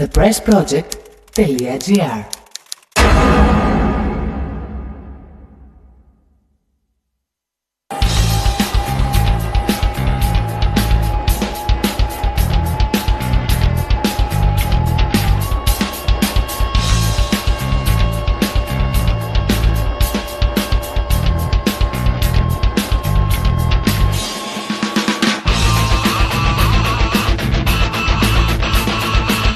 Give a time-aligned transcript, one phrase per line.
[0.00, 2.39] thepressproject.gr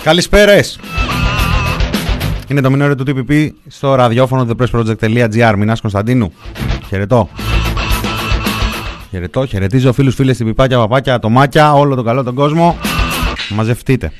[0.04, 0.78] Καλησπέρες!
[2.48, 5.54] Είναι το μηνόριο του TPP στο ραδιόφωνο thepressproject.gr.
[5.56, 6.32] Μινάς Κωνσταντίνου.
[6.88, 7.28] Χαιρετώ.
[9.10, 12.78] Χαιρετώ, χαιρετίζω φίλους, φίλες, την πιπάκια, παπάκια, ατομάκια, όλο τον καλό τον κόσμο.
[13.48, 14.12] Μαζευτείτε.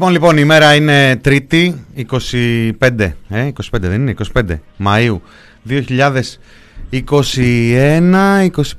[0.00, 4.42] Λοιπόν, λοιπόν, η μέρα είναι Τρίτη, 25, ε, 25 δεν είναι, 25
[4.84, 5.20] Μαΐου
[5.68, 7.00] 2021,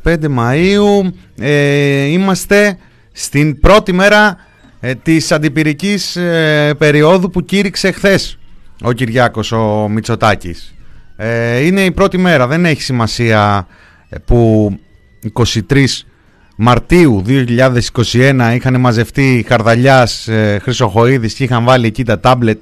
[0.03, 1.11] 25 Μαΐου.
[1.39, 2.77] Ε, είμαστε
[3.11, 4.37] στην πρώτη μέρα
[4.79, 8.37] ε, της αντιπυρικής ε, περίοδου που κήρυξε χθες
[8.81, 10.75] ο Κυριάκος ο Μητσοτάκης.
[11.15, 13.67] Ε, είναι η πρώτη μέρα, δεν έχει σημασία
[14.25, 14.71] που
[15.69, 15.85] 23
[16.55, 22.61] Μαρτίου 2021 είχαν μαζευτεί Χαρδαλιάς, ε, Χρυσοχοίδης και είχαν βάλει εκεί τα τάμπλετ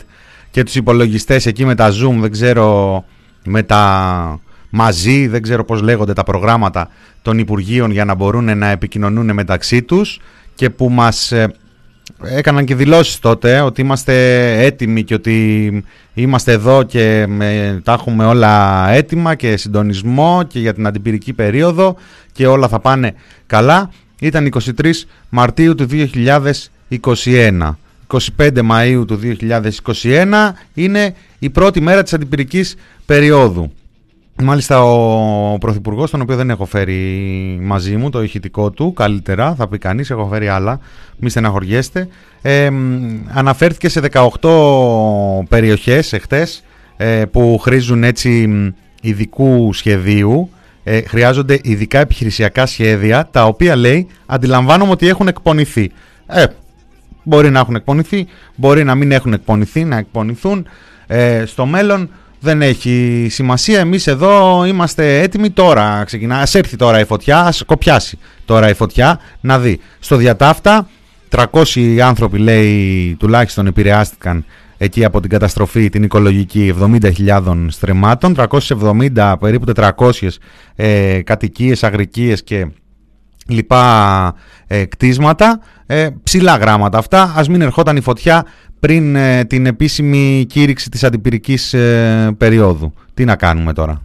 [0.51, 3.03] και τους υπολογιστές εκεί με τα Zoom, δεν ξέρω
[3.45, 4.39] με τα
[4.69, 6.89] μαζί, δεν ξέρω πώς λέγονται τα προγράμματα
[7.21, 10.19] των Υπουργείων για να μπορούν να επικοινωνούν μεταξύ τους
[10.55, 11.53] και που μας ε,
[12.23, 14.13] έκαναν και δηλώσεις τότε ότι είμαστε
[14.63, 20.73] έτοιμοι και ότι είμαστε εδώ και με, τα έχουμε όλα έτοιμα και συντονισμό και για
[20.73, 21.95] την αντιπυρική περίοδο
[22.31, 23.13] και όλα θα πάνε
[23.45, 23.91] καλά.
[24.19, 24.91] Ήταν 23
[25.29, 27.75] Μαρτίου του 2021.
[28.37, 29.19] 25 Μαΐου του
[30.03, 32.75] 2021 είναι η πρώτη μέρα της αντιπυρικής
[33.05, 33.71] περίοδου.
[34.43, 36.97] Μάλιστα ο Πρωθυπουργός, τον οποίο δεν έχω φέρει
[37.61, 40.79] μαζί μου, το ηχητικό του, καλύτερα, θα πει κανείς, έχω φέρει άλλα,
[41.17, 42.07] μη στεναχωριέστε.
[42.41, 42.69] Ε,
[43.33, 46.63] αναφέρθηκε σε 18 περιοχές εχθές
[46.97, 48.49] ε, που χρήζουν έτσι
[49.01, 50.49] ειδικού σχεδίου.
[50.83, 55.91] Ε, χρειάζονται ειδικά επιχειρησιακά σχέδια, τα οποία λέει αντιλαμβάνομαι ότι έχουν εκπονηθεί.
[56.27, 56.45] Ε,
[57.23, 60.67] μπορεί να έχουν εκπονηθεί, μπορεί να μην έχουν εκπονηθεί, να εκπονηθούν.
[61.07, 62.09] Ε, στο μέλλον
[62.39, 63.79] δεν έχει σημασία.
[63.79, 66.03] Εμείς εδώ είμαστε έτοιμοι τώρα.
[66.05, 66.39] Ξεκινά.
[66.39, 69.79] Ας έρθει τώρα η φωτιά, ας κοπιάσει τώρα η φωτιά να δει.
[69.99, 70.87] Στο διατάφτα
[71.29, 74.45] 300 άνθρωποι λέει τουλάχιστον επηρεάστηκαν
[74.77, 80.11] εκεί από την καταστροφή την οικολογική 70.000 στρεμάτων, 370 περίπου 400
[80.75, 82.67] ε, κατοικίες, αγρικίες και
[83.47, 84.35] λοιπά
[84.67, 88.45] ε, κτίσματα, ε, ψηλά γράμματα αυτά, ας μην ερχόταν η φωτιά
[88.79, 92.93] πριν ε, την επίσημη κήρυξη της αντιπυρικής ε, περίοδου.
[93.13, 94.01] Τι να κάνουμε τώρα;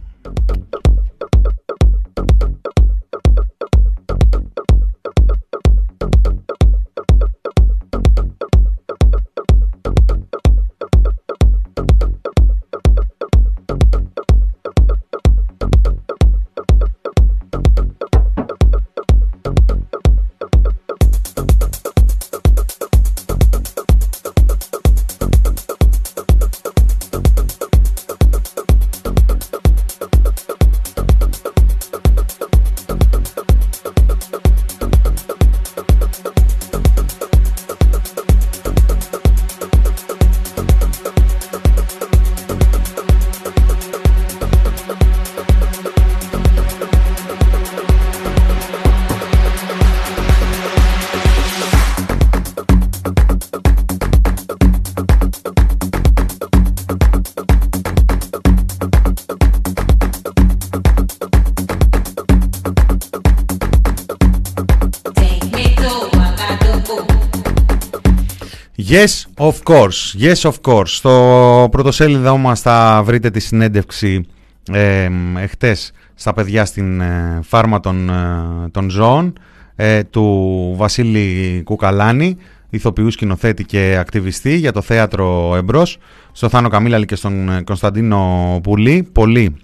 [69.47, 70.15] Of course.
[70.19, 70.85] Yes, of course.
[70.85, 74.25] Στο πρωτοσέλιδο μας θα βρείτε τη συνέντευξη
[74.71, 79.33] ε, εχθές στα παιδιά στην ε, φάρμα των, ε, των ζώων
[79.75, 82.37] ε, του Βασίλη Κουκαλάνη,
[82.69, 85.97] ηθοποιού σκηνοθέτη και ακτιβιστή για το θέατρο Εμπρός,
[86.31, 89.09] στο Θάνο Καμίλαλη και στον ε, Κωνσταντίνο Πουλή.
[89.11, 89.55] Πολύ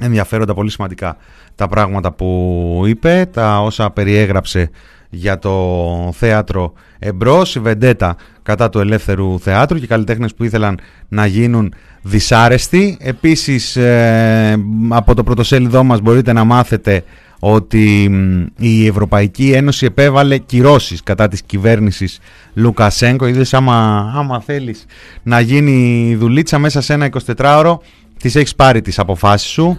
[0.00, 1.16] ενδιαφέροντα, πολύ σημαντικά
[1.54, 4.70] τα πράγματα που είπε, τα όσα περιέγραψε
[5.10, 8.16] για το θέατρο εμπρός, η βεντέτα
[8.46, 10.78] κατά του ελεύθερου θεάτρου και καλλιτέχνες που ήθελαν
[11.08, 12.96] να γίνουν δυσάρεστοι.
[13.00, 14.56] Επίσης ε,
[14.88, 17.04] από το πρωτοσέλιδό μας μπορείτε να μάθετε
[17.38, 18.10] ότι
[18.58, 22.18] η Ευρωπαϊκή Ένωση επέβαλε κυρώσεις κατά της κυβέρνησης
[22.54, 23.26] Λουκασέγκο.
[23.26, 24.84] Είδες άμα, άμα θέλεις
[25.22, 27.76] να γίνει δουλίτσα μέσα σε ένα 24ωρο
[28.18, 29.78] τις έχεις πάρει τις αποφάσεις σου.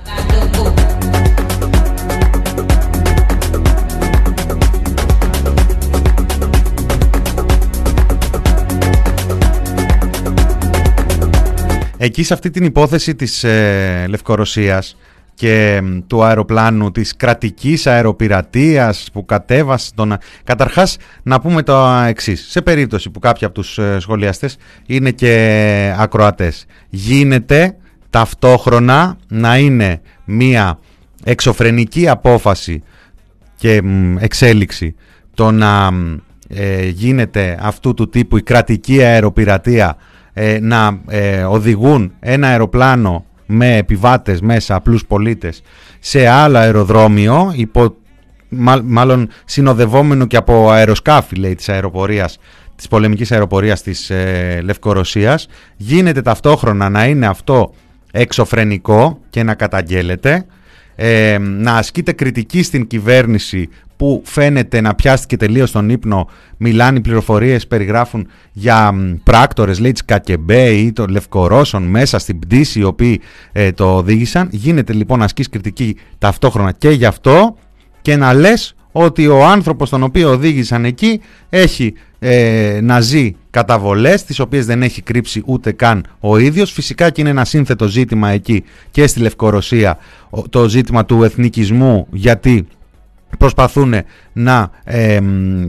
[11.97, 14.97] Εκεί σε αυτή την υπόθεση της ε, Λευκορωσίας
[15.33, 20.17] και του αεροπλάνου της κρατικής αεροπειρατείας που κατέβασε τον...
[20.43, 22.45] Καταρχάς να πούμε το εξής.
[22.49, 26.65] Σε περίπτωση που κάποιοι από τους ε, σχολιαστές είναι και ακροατές.
[26.89, 27.75] Γίνεται
[28.09, 30.79] ταυτόχρονα να είναι μία
[31.23, 32.83] εξωφρενική απόφαση
[33.55, 33.81] και
[34.19, 34.95] εξέλιξη
[35.33, 35.89] το να
[36.49, 39.97] ε, γίνεται αυτού του τύπου η κρατική αεροπειρατεία
[40.39, 45.61] ε, να ε, οδηγούν ένα αεροπλάνο με επιβάτες μέσα, απλούς πολίτες,
[45.99, 47.95] σε άλλο αεροδρόμιο, υπό,
[48.83, 52.39] μάλλον συνοδευόμενο και από αεροσκάφη, λέει, της αεροπορίας,
[52.75, 57.73] της πολεμικής αεροπορίας της ε, Λευκορωσίας, γίνεται ταυτόχρονα να είναι αυτό
[58.11, 60.45] εξωφρενικό και να καταγγέλλεται,
[60.95, 67.01] ε, να ασκείται κριτική στην κυβέρνηση που φαίνεται να πιάστηκε τελείως τον ύπνο, μιλάνε οι
[67.01, 73.21] πληροφορίες, περιγράφουν για πράκτορες, λέει της Κακεμπέ ή των Λευκορώσων μέσα στην πτήση οι οποίοι
[73.51, 74.47] ε, το οδήγησαν.
[74.51, 77.55] Γίνεται λοιπόν ασκής κριτική ταυτόχρονα και γι' αυτό
[78.01, 84.23] και να λες ότι ο άνθρωπος τον οποίο οδήγησαν εκεί έχει ε, να ζει καταβολές
[84.23, 86.71] τις οποίες δεν έχει κρύψει ούτε καν ο ίδιος.
[86.71, 89.97] Φυσικά και είναι ένα σύνθετο ζήτημα εκεί και στη Λευκορωσία
[90.49, 92.67] το ζήτημα του εθνικισμού γιατί
[93.37, 93.93] προσπαθούν
[94.33, 95.19] να ε,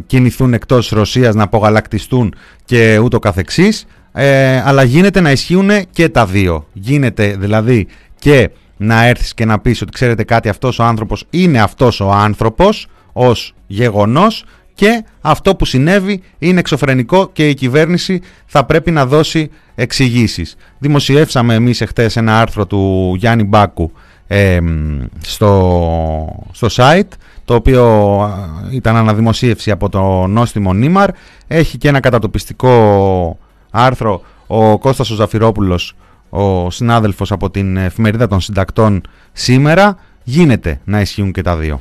[0.06, 2.34] κινηθούν εκτός Ρωσίας, να απογαλακτιστούν
[2.64, 6.66] και ούτω καθεξής, ε, αλλά γίνεται να ισχύουν και τα δύο.
[6.72, 7.86] Γίνεται δηλαδή
[8.18, 12.10] και να έρθεις και να πεις ότι ξέρετε κάτι αυτός ο άνθρωπος είναι αυτός ο
[12.12, 14.44] άνθρωπος ως γεγονός
[14.74, 20.56] και αυτό που συνέβη είναι εξωφρενικό και η κυβέρνηση θα πρέπει να δώσει εξηγήσεις.
[20.78, 23.92] Δημοσιεύσαμε εμείς εχθές ένα άρθρο του Γιάννη Μπάκου
[24.26, 24.58] ε,
[25.20, 27.08] στο, στο site
[27.48, 28.30] το οποίο
[28.70, 31.10] ήταν αναδημοσίευση από το νόστιμο Νίμαρ.
[31.46, 33.38] Έχει και ένα κατατοπιστικό
[33.70, 35.94] άρθρο ο Κώστας ο Ζαφυρόπουλος,
[36.30, 39.02] ο συνάδελφος από την εφημερίδα των συντακτών
[39.32, 39.96] σήμερα.
[40.22, 41.80] Γίνεται να ισχύουν και τα δύο.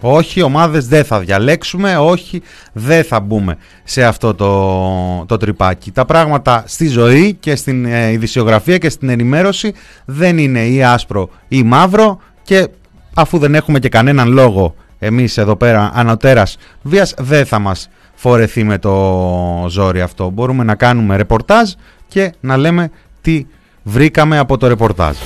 [0.00, 2.42] Όχι, ομάδες δεν θα διαλέξουμε, όχι,
[2.72, 5.90] δεν θα μπούμε σε αυτό το, το τρυπάκι.
[5.90, 9.72] Τα πράγματα στη ζωή και στην ε, ειδησιογραφία και στην ενημέρωση
[10.04, 12.68] δεν είναι ή άσπρο ή μαύρο και
[13.14, 18.64] αφού δεν έχουμε και κανέναν λόγο εμείς εδώ πέρα ανωτέρας βίας δεν θα μας φορεθεί
[18.64, 20.30] με το ζόρι αυτό.
[20.30, 21.70] Μπορούμε να κάνουμε ρεπορτάζ
[22.08, 22.90] και να λέμε
[23.20, 23.46] τι
[23.82, 25.16] βρήκαμε από το ρεπορτάζ.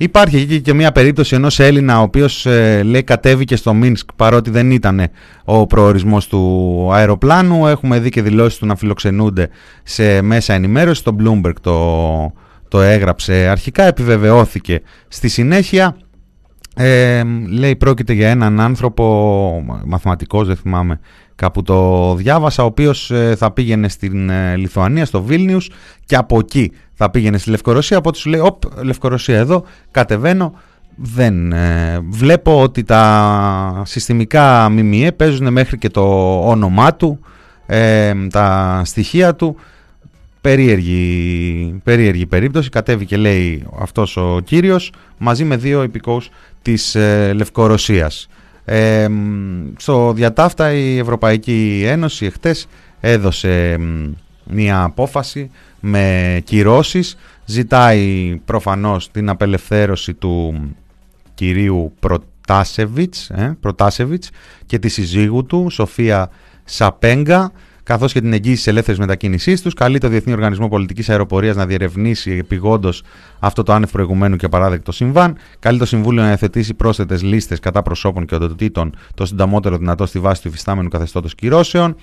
[0.00, 4.50] Υπάρχει εκεί και μια περίπτωση ενός Έλληνα ο οποίος ε, λέει κατέβηκε στο Μίνσκ παρότι
[4.50, 5.08] δεν ήταν
[5.44, 7.66] ο προορισμός του αεροπλάνου.
[7.66, 9.48] Έχουμε δει και δηλώσεις του να φιλοξενούνται
[9.82, 11.02] σε μέσα ενημέρωσης.
[11.02, 12.32] Το Bloomberg το,
[12.68, 15.96] το έγραψε αρχικά, επιβεβαιώθηκε στη συνέχεια.
[16.74, 19.04] Ε, λέει πρόκειται για έναν άνθρωπο
[19.84, 21.00] μαθηματικός δεν θυμάμαι
[21.34, 25.70] κάπου το διάβασα ο οποίος ε, θα πήγαινε στην ε, Λιθουανία στο Βίλνιους
[26.04, 30.54] και από εκεί θα πήγαινε στη Λευκορωσία οπότε σου λέει οπ Λευκορωσία εδώ κατεβαίνω
[30.96, 37.20] δεν ε, βλέπω ότι τα συστημικά ΜΜΕ παίζουν μέχρι και το όνομά του
[38.30, 39.56] τα στοιχεία του.
[40.40, 42.68] Περίεργη, περίεργη περίπτωση.
[42.68, 46.30] Κατέβηκε λέει αυτός ο κύριος μαζί με δύο υπηκόους
[46.62, 48.28] της ε, Λευκορωσίας.
[48.64, 49.08] Ε,
[49.76, 52.68] στο διατάφτα η Ευρωπαϊκή Ένωση εχθές
[53.00, 53.78] έδωσε
[54.44, 55.50] μια απόφαση
[55.80, 60.60] με κυρώσεις ζητάει προφανώς την απελευθέρωση του
[61.34, 64.30] κυρίου Προτάσεβιτς, ε, Προτάσεβιτς
[64.66, 66.30] και τη συζύγου του Σοφία
[66.64, 67.52] Σαπέγκα
[67.88, 69.74] καθώς και την εγγύηση της ελεύθερης μετακίνησής τους.
[69.74, 73.02] Καλεί το Διεθνή Οργανισμό Πολιτικής Αεροπορίας να διερευνήσει επιγόντως
[73.38, 75.36] αυτό το άνευ προηγουμένου και παράδεκτο συμβάν.
[75.58, 80.18] Καλεί το Συμβούλιο να εθετήσει πρόσθετες λίστες κατά προσώπων και οντοτήτων το συνταμότερο δυνατό στη
[80.18, 81.96] βάση του υφιστάμενου καθεστώτος κυρώσεων.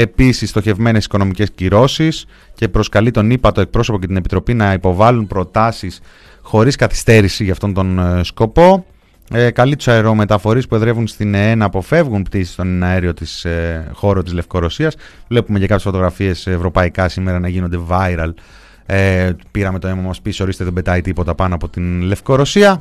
[0.00, 6.00] Επίσης, στοχευμένες οικονομικές κυρώσεις και προσκαλεί τον ύπατο εκπρόσωπο και την Επιτροπή να υποβάλουν προτάσεις
[6.42, 8.86] χωρίς καθυστέρηση για αυτόν τον ε, σκοπό.
[9.32, 13.90] Ε, καλεί τους αερομεταφορείς που εδρεύουν στην ΕΕ να αποφεύγουν πτήσεις στον αέριο της ε,
[13.92, 14.94] χώρο της Λευκορωσίας.
[15.28, 18.30] Βλέπουμε και κάποιες φωτογραφίες ευρωπαϊκά σήμερα να γίνονται viral.
[18.86, 22.80] Ε, πήραμε το αίμα μας πίσω, ορίστε δεν πετάει τίποτα πάνω από την Λευκορωσία.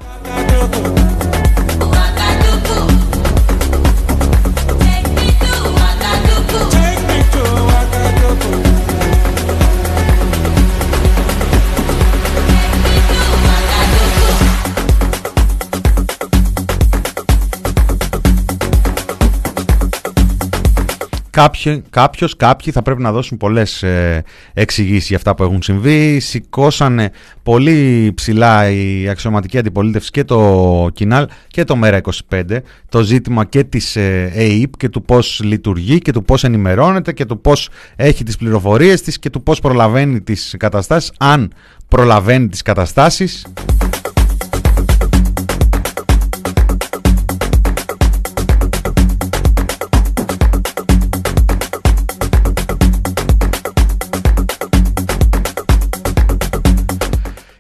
[21.38, 26.20] Κάποιοι, κάποιος, κάποιοι θα πρέπει να δώσουν πολλές ε, εξηγήσεις για αυτά που έχουν συμβεί.
[26.20, 27.12] Σηκώσανε
[27.44, 32.58] πολύ ψηλά η αξιωματική αντιπολίτευση και το Κινάλ και το ΜΕΡΑ25
[32.90, 37.26] το ζήτημα και της ε, ΕΕΠ και του πώς λειτουργεί και του πώς ενημερώνεται και
[37.26, 41.54] του πώς έχει τις πληροφορίες της και του πώς προλαβαίνει τις καταστάσεις, αν
[41.88, 43.46] προλαβαίνει τις καταστάσεις.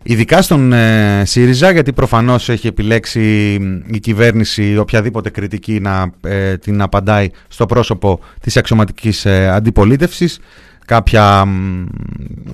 [0.10, 3.54] Ειδικά στον ε, ΣΥΡΙΖΑ, γιατί προφανώς έχει επιλέξει
[3.86, 10.40] η κυβέρνηση οποιαδήποτε κριτική να ε, την απαντάει στο πρόσωπο της αξιωματικής ε, αντιπολίτευσης.
[10.86, 11.48] Κάποια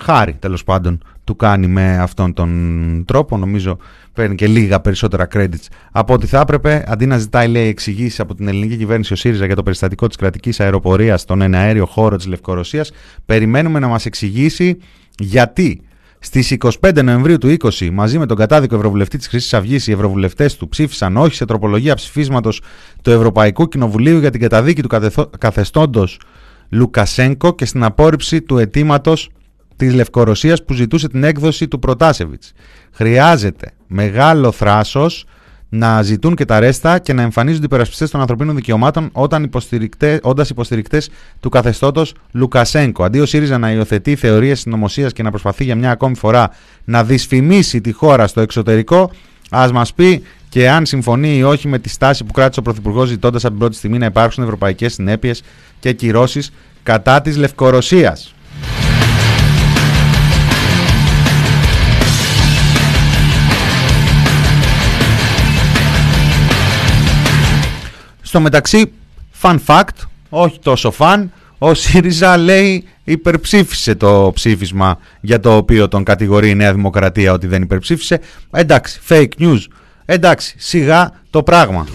[0.01, 3.37] χάρη τέλος πάντων του κάνει με αυτόν τον τρόπο.
[3.37, 3.77] Νομίζω
[4.13, 6.83] παίρνει και λίγα περισσότερα credits από ό,τι θα έπρεπε.
[6.87, 10.15] Αντί να ζητάει λέει εξηγήσεις από την ελληνική κυβέρνηση ο ΣΥΡΙΖΑ για το περιστατικό της
[10.15, 12.91] κρατικής αεροπορίας στον εναέριο χώρο της Λευκορωσίας,
[13.25, 14.77] περιμένουμε να μας εξηγήσει
[15.19, 15.81] γιατί
[16.25, 20.55] Στις 25 Νοεμβρίου του 20, μαζί με τον κατάδικο Ευρωβουλευτή της Χρυσής Αυγής, οι Ευρωβουλευτές
[20.55, 22.61] του ψήφισαν όχι σε τροπολογία ψηφίσματος
[23.01, 24.89] του Ευρωπαϊκού Κοινοβουλίου για την καταδίκη του
[25.37, 26.19] καθεστώντος
[26.69, 29.29] Λουκασέγκο και στην απόρριψη του αιτήματος
[29.75, 32.53] της Λευκορωσίας που ζητούσε την έκδοση του Προτάσεβιτς.
[32.91, 35.25] Χρειάζεται μεγάλο θράσος
[35.75, 40.49] να ζητούν και τα ρέστα και να εμφανίζονται υπερασπιστές των ανθρωπίνων δικαιωμάτων όταν υποστηρικτέ, όντας
[40.49, 43.03] υποστηρικτές του καθεστώτος Λουκασέγκο.
[43.03, 46.49] Αντί ο ΣΥΡΙΖΑ να υιοθετεί θεωρίες συνωμοσίας και να προσπαθεί για μια ακόμη φορά
[46.83, 49.11] να δυσφημίσει τη χώρα στο εξωτερικό,
[49.49, 53.07] ας μας πει και αν συμφωνεί ή όχι με τη στάση που κράτησε ο Πρωθυπουργός
[53.07, 55.43] ζητώντας από την πρώτη στιγμή να υπάρξουν ευρωπαϊκές συνέπειες
[55.79, 56.51] και κυρώσεις
[56.83, 58.32] κατά της Λευκορωσίας.
[68.33, 68.91] Στο μεταξύ,
[69.41, 71.25] fun fact, όχι τόσο fun,
[71.57, 77.47] ο ΣΥΡΙΖΑ λέει υπερψήφισε το ψήφισμα για το οποίο τον κατηγορεί η Νέα Δημοκρατία ότι
[77.47, 78.19] δεν υπερψήφισε.
[78.51, 79.59] Εντάξει, fake news.
[80.05, 81.87] Εντάξει, σιγά το πράγμα.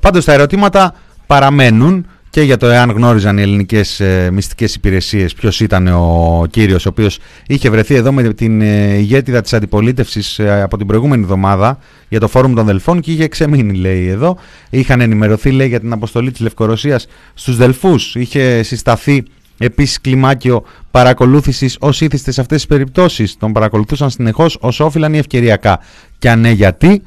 [0.00, 0.94] Πάντως τα ερωτήματα
[1.26, 6.86] παραμένουν και για το εάν γνώριζαν οι ελληνικές ε, μυστικές υπηρεσίες ποιος ήταν ο κύριος,
[6.86, 11.22] ο οποίος είχε βρεθεί εδώ με την ε, ηγέτιδα της αντιπολίτευσης ε, από την προηγούμενη
[11.22, 14.36] εβδομάδα για το Φόρουμ των Δελφών και είχε ξεμείνει, λέει εδώ.
[14.70, 18.14] Είχαν ενημερωθεί, λέει, για την αποστολή της Λευκορωσίας στους Δελφούς.
[18.14, 19.22] Είχε συσταθεί
[19.58, 23.36] επίσης κλιμάκιο παρακολούθησης ως ήθιστες σε αυτές τις περιπτώσεις.
[23.36, 25.80] Τον παρακολουθούσαν συνεχώς όσο όφυλαν ή ευκαιριακά.
[26.18, 27.02] Και αν ναι, γιατί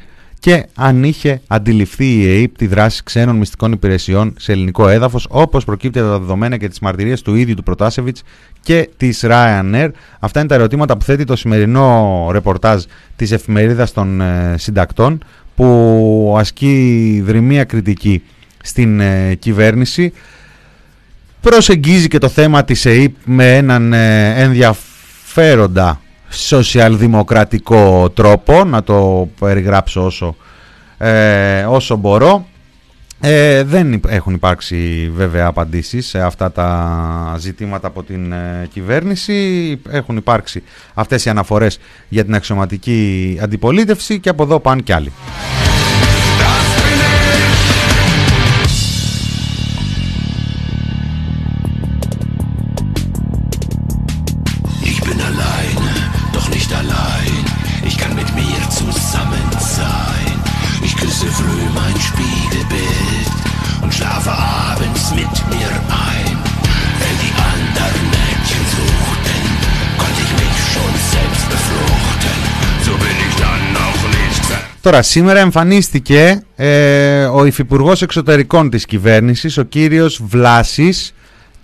[0.47, 5.65] και αν είχε αντιληφθεί η ΕΕΠ τη δράση ξένων μυστικών υπηρεσιών σε ελληνικό έδαφος, όπως
[5.65, 8.23] προκύπτει από τα δεδομένα και τις μαρτυρίες του ίδιου του Προτάσεβιτς
[8.61, 9.89] και της Ryanair.
[10.19, 12.83] Αυτά είναι τα ερωτήματα που θέτει το σημερινό ρεπορτάζ
[13.15, 15.23] της εφημερίδας των ε, συντακτών,
[15.55, 18.23] που ασκεί δρυμία κριτική
[18.63, 20.13] στην ε, κυβέρνηση.
[21.41, 30.05] Προσεγγίζει και το θέμα της ΕΕΠ με έναν ε, ενδιαφέροντα σοσιαλδημοκρατικό τρόπο, να το περιγράψω
[30.05, 30.35] όσο,
[30.97, 32.45] ε, όσο μπορώ.
[33.21, 39.79] Ε, δεν έχουν υπάρξει βέβαια απαντήσεις σε αυτά τα ζητήματα από την ε, κυβέρνηση.
[39.89, 41.79] Έχουν υπάρξει αυτές οι αναφορές
[42.09, 45.11] για την αξιωματική αντιπολίτευση και από εδώ πάνε κι άλλοι.
[74.87, 81.13] Τώρα, σήμερα εμφανίστηκε ε, ο Υφυπουργός Εξωτερικών της κυβέρνησης, ο κύριος Βλάσης,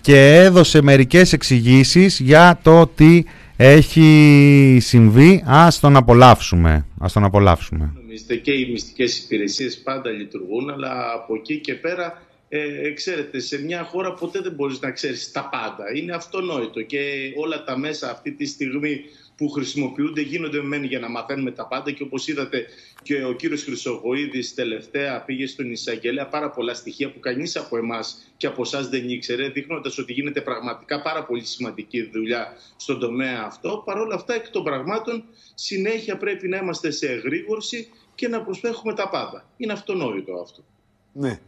[0.00, 3.22] και έδωσε μερικές εξηγήσεις για το τι
[3.56, 5.42] έχει συμβεί.
[5.46, 6.86] Ας τον απολαύσουμε.
[6.98, 7.92] Ας τον απολαύσουμε.
[7.94, 13.62] Νομίζετε και οι μυστικές υπηρεσίες πάντα λειτουργούν, αλλά από εκεί και πέρα ε, ξέρετε, σε
[13.62, 15.84] μια χώρα ποτέ δεν μπορείς να ξέρεις τα πάντα.
[15.94, 19.00] Είναι αυτονόητο και όλα τα μέσα αυτή τη στιγμή
[19.36, 22.66] που χρησιμοποιούνται γίνονται μεν για να μαθαίνουμε τα πάντα και όπως είδατε
[23.02, 28.32] και ο κύριος Χρυσογοίδης τελευταία πήγε στον Ισαγγελέα πάρα πολλά στοιχεία που κανείς από εμάς
[28.36, 33.42] και από εσάς δεν ήξερε δείχνοντας ότι γίνεται πραγματικά πάρα πολύ σημαντική δουλειά στον τομέα
[33.46, 33.82] αυτό.
[33.84, 35.24] Παρ' όλα αυτά εκ των πραγμάτων
[35.54, 39.44] συνέχεια πρέπει να είμαστε σε εγρήγορση και να προσπέχουμε τα πάντα.
[39.56, 40.64] Είναι αυτονόητο αυτό.
[41.12, 41.40] Ναι.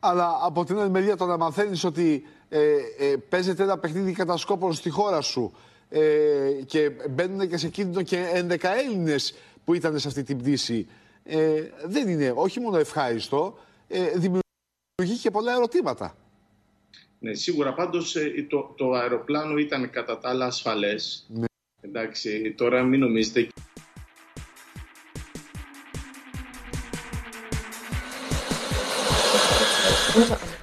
[0.00, 2.58] Αλλά από την άλλη μεριά το να μαθαίνεις ότι ε,
[2.98, 5.52] ε, παίζεται ένα παιχνίδι κατασκόπων στη χώρα σου
[5.88, 6.00] ε,
[6.66, 10.86] και μπαίνουν και σε κίνδυνο και 11 Έλληνες που ήταν σε αυτή την πτήση.
[11.24, 16.16] Ε, δεν είναι όχι μόνο ευχάριστο, ε, δημιουργεί και πολλά ερωτήματα.
[17.18, 21.26] Ναι, σίγουρα πάντως ε, το, το αεροπλάνο ήταν κατά τα άλλα ασφαλές.
[21.28, 21.46] Ναι.
[21.80, 23.48] Εντάξει, τώρα μην νομίζετε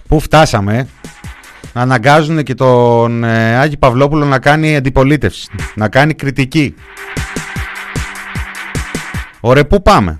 [0.08, 0.90] Πού φτάσαμε,
[1.76, 6.76] να αναγκάζουν και τον ε, Άγη Παυλόπουλο να κάνει αντιπολίτευση, να κάνει κριτική.
[9.40, 10.20] Ωραία, πού πάμε.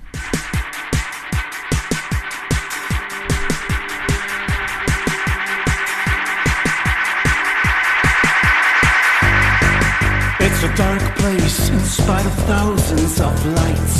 [10.46, 13.98] It's a dark place in spite of thousands of lights.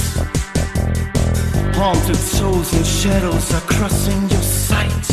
[1.79, 5.07] Haunted souls and shadows are crossing your sight.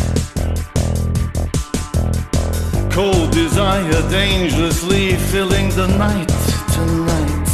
[2.94, 6.30] Cold desire dangerously filling the night
[6.78, 7.50] tonight.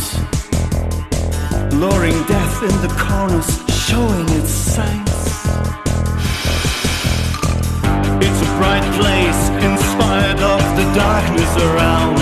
[1.72, 3.48] Luring death in the corners,
[3.88, 5.20] showing its signs.
[8.20, 12.20] It's a bright place, inspired of the darkness around.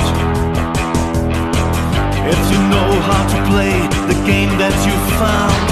[2.30, 3.78] If you know how to play
[4.14, 5.66] the game that you found,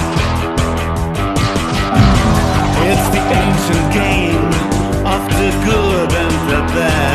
[2.90, 4.50] it's the ancient game
[5.06, 7.05] of the good and the bad.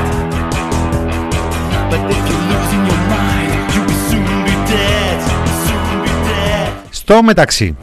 [6.90, 7.76] Στο μεταξύ,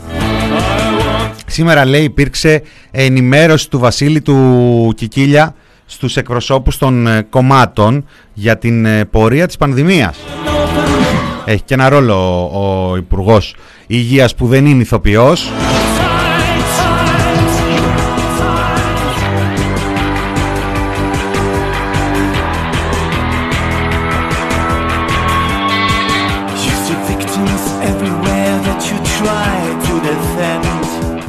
[1.47, 5.55] σήμερα λέει υπήρξε ενημέρωση του Βασίλη του Κικίλια
[5.87, 10.16] στους εκπροσώπους των ε, κομμάτων για την ε, πορεία της πανδημίας.
[11.44, 12.14] Έχει και ένα ρόλο
[12.53, 13.55] ο, ο Υπουργός
[13.87, 15.51] Υγείας που δεν είναι ηθοποιός.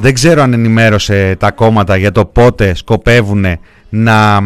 [0.01, 3.45] Δεν ξέρω αν ενημέρωσε τα κόμματα για το πότε σκοπεύουν
[3.89, 4.39] να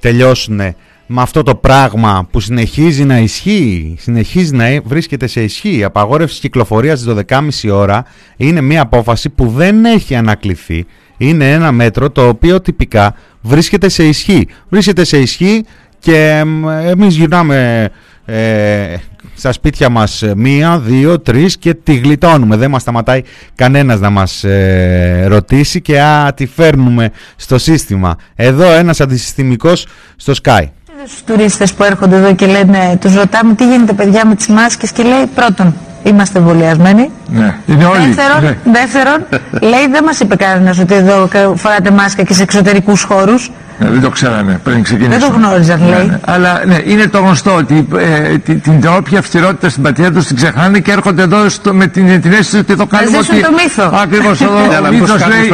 [0.00, 0.60] τελειώσουν
[1.06, 5.76] με αυτό το πράγμα που συνεχίζει να ισχύει, συνεχίζει να βρίσκεται σε ισχύ.
[5.76, 7.14] Η απαγόρευση κυκλοφορίας στις
[7.62, 8.04] 12.30 ώρα
[8.36, 10.86] είναι μια απόφαση που δεν έχει ανακληθεί.
[11.16, 14.46] Είναι ένα μέτρο το οποίο τυπικά βρίσκεται σε ισχύ.
[14.68, 15.64] Βρίσκεται σε ισχύ
[15.98, 16.44] και
[16.84, 17.90] εμείς γυρνάμε
[18.30, 18.96] ε,
[19.34, 22.56] στα σπίτια μας ε, μία, δύο, τρεις και τη γλιτώνουμε.
[22.56, 23.22] Δεν μας σταματάει
[23.54, 28.16] κανένας να μας ε, ρωτήσει και α, τη φέρνουμε στο σύστημα.
[28.34, 30.62] Εδώ ένας αντισυστημικός στο Sky.
[31.06, 34.92] Στους τουρίστες που έρχονται εδώ και λένε, τους ρωτάμε τι γίνεται παιδιά με τις μάσκες
[34.92, 37.10] και λέει πρώτον είμαστε εμβολιασμένοι.
[37.32, 38.06] Ναι, είναι όλοι.
[38.06, 38.72] Δεύτερον, ναι.
[38.72, 39.26] δεύτερον
[39.60, 43.50] λέει δεν μας είπε κανένας ότι εδώ φοράτε μάσκα και σε εξωτερικούς χώρους.
[43.78, 45.20] Ναι, δεν το ξέρανε πριν ξεκινήσουν.
[45.20, 46.06] Δεν το γνώριζαν, λέει.
[46.06, 50.26] Ναι, αλλά ναι, είναι το γνωστό ότι ε, την, την όποια αυστηρότητα στην πατρίδα τους
[50.26, 53.16] την ξεχνάνε και έρχονται εδώ στο, με την, την αίσθηση ότι το κάνουμε.
[53.16, 53.90] Να ζήσουν το μύθο.
[54.02, 54.52] Ακριβώς εδώ.
[54.88, 55.52] ο μύθος λέει,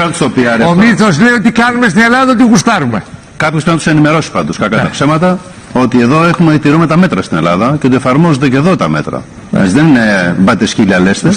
[0.67, 3.03] ο μύθος λέει ότι κάνουμε στην Ελλάδα ότι γουστάρουμε.
[3.37, 5.39] Κάποιος πρέπει να τους ενημερώσει πάντως, κακά τα ψέματα,
[5.81, 9.23] ότι εδώ έχουμε τηρούμε τα μέτρα στην Ελλάδα και ότι εφαρμόζονται και εδώ τα μέτρα.
[9.51, 11.31] Δηλαδή δεν είναι μπάτε σκύλια λέστε.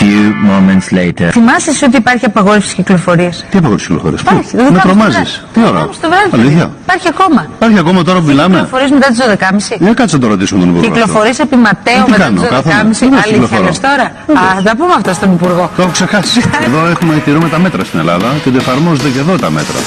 [0.00, 1.28] Few moments later.
[1.30, 4.56] Θυμάσαι ότι υπάρχει απαγόρευση κυκλοφορίας; Τι απαγόρευση κυκλοφορίας; Υπάρχει.
[4.56, 5.88] Με τρομάζεις; Τι ώρα;
[6.32, 7.46] Αλήθεια; Υπάρχει ακόμα.
[7.56, 8.54] Υπάρχει ακόμα τώρα που μιλάμε.
[8.54, 9.76] Κυκλοφορεί μετά τις 12.30.
[9.80, 10.86] Για κάτσε να το ρωτήσουμε τον Υπουργό.
[10.88, 13.06] Κυκλοφορεί επί Ματέο μετά τις 12.30.
[13.24, 14.06] Αλήθεια λε τώρα.
[14.40, 15.70] Α, θα πούμε αυτό στον Υπουργό.
[15.76, 16.42] Το έχω ξεχάσει.
[16.66, 19.78] εδώ έχουμε τηρούμε τα μέτρα στην Ελλάδα και ότι εφαρμόζονται και εδώ τα μέτρα.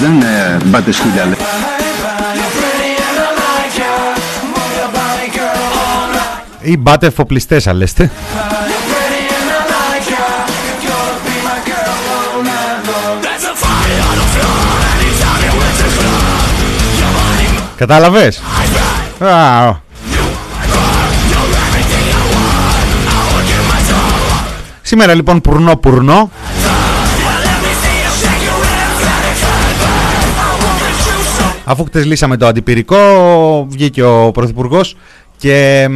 [0.00, 1.89] Δεν είναι μπάτε σκύλια λέστε.
[6.62, 8.10] Ή μπάτε εφοπλιστές αλέστε.
[17.76, 18.42] Κατάλαβες;
[24.82, 26.30] Σήμερα λοιπόν πουρνό πουρνό.
[31.64, 32.98] Αφού χτες λύσαμε το αντιπυρικό,
[33.68, 34.96] βγήκε ο Πρωθυπουργός
[35.36, 35.88] και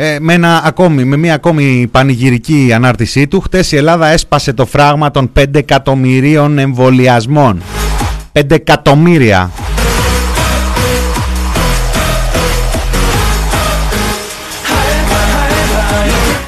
[0.00, 4.66] ε, με, ένα ακόμη, με μια ακόμη πανηγυρική ανάρτησή του, χτες η Ελλάδα έσπασε το
[4.66, 7.62] φράγμα των 5 εκατομμυρίων εμβολιασμών.
[8.32, 9.50] 5 εκατομμύρια.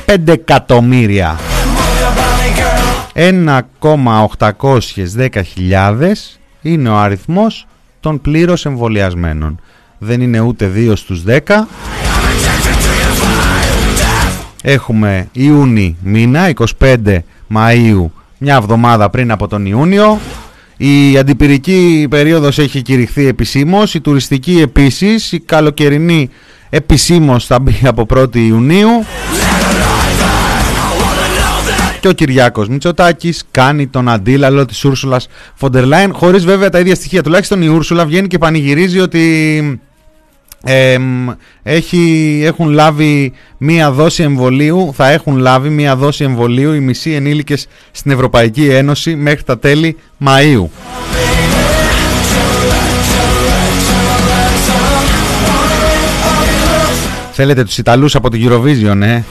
[0.04, 1.38] Πέντε εκατομμύρια
[3.14, 6.12] 1,810.000
[6.62, 7.66] είναι ο αριθμός
[8.00, 9.60] των πλήρως εμβολιασμένων.
[9.98, 11.66] Δεν είναι ούτε 2 στους 10.
[14.62, 16.96] Έχουμε Ιούνι μήνα, 25
[17.55, 18.05] Μαΐου,
[18.38, 20.18] μια εβδομάδα πριν από τον Ιούνιο.
[20.77, 26.31] Η αντιπυρική περίοδος έχει κηρυχθεί επισήμως, η τουριστική επίσης, η καλοκαιρινή
[26.70, 29.05] επισήμως θα μπει από 1η Ιουνίου.
[32.01, 36.94] Και ο Κυριάκος Μητσοτάκης κάνει τον αντίλαλο της Ούρσουλας Φοντερ Λάιν, χωρίς βέβαια τα ίδια
[36.94, 37.23] στοιχεία.
[37.23, 39.81] Τουλάχιστον η Ούρσουλα βγαίνει και πανηγυρίζει ότι
[41.62, 47.66] έχει, έχουν λάβει μία δόση εμβολίου, θα έχουν λάβει μία δόση εμβολίου οι μισοί ενήλικες
[47.90, 50.66] στην Ευρωπαϊκή Ένωση μέχρι τα τέλη Μαΐου.
[57.33, 59.23] Θέλετε τους Ιταλούς από την Eurovision, ε;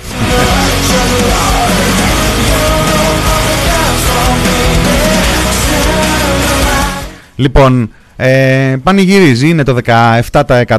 [7.35, 9.77] Λοιπόν, ε, πανηγυρίζει, είναι το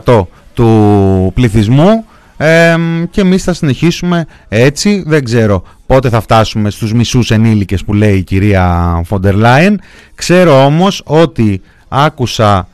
[0.02, 2.04] 17% του πληθυσμού
[2.36, 2.76] ε,
[3.10, 8.16] και εμείς θα συνεχίσουμε έτσι, δεν ξέρω πότε θα φτάσουμε στους μισούς ενήλικες που λέει
[8.16, 9.80] η κυρία Φοντερ Λάιεν.
[10.14, 12.68] Ξέρω όμως ότι άκουσα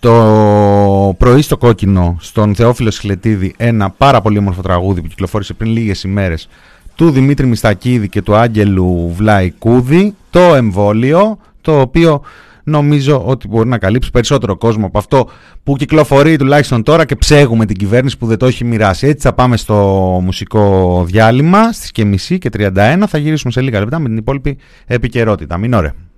[0.00, 0.14] το
[1.18, 6.02] πρωί στο κόκκινο στον Θεόφιλο Σχλετίδη ένα πάρα πολύ όμορφο τραγούδι που κυκλοφόρησε πριν λίγες
[6.02, 6.48] ημέρες
[6.94, 12.22] του Δημήτρη Μιστακίδη και του Άγγελου Βλαϊκούδη το εμβόλιο το οποίο
[12.64, 15.28] νομίζω ότι μπορεί να καλύψει περισσότερο κόσμο από αυτό
[15.62, 19.06] που κυκλοφορεί τουλάχιστον τώρα και ψέγουμε την κυβέρνηση που δεν το έχει μοιράσει.
[19.06, 19.74] Έτσι θα πάμε στο
[20.24, 23.02] μουσικό διάλειμμα στις και μισή και 31.
[23.06, 25.58] Θα γυρίσουμε σε λίγα λεπτά με την υπόλοιπη επικαιρότητα.
[25.58, 26.09] Μην ωραία.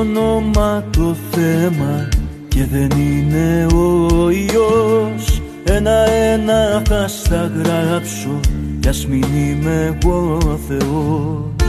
[0.00, 2.08] Όνομα το θέμα
[2.48, 8.40] και δεν είναι ο ιός Ένα-ένα θα στα γράψω
[8.80, 11.59] κι ας μην είμαι εγώ Θεός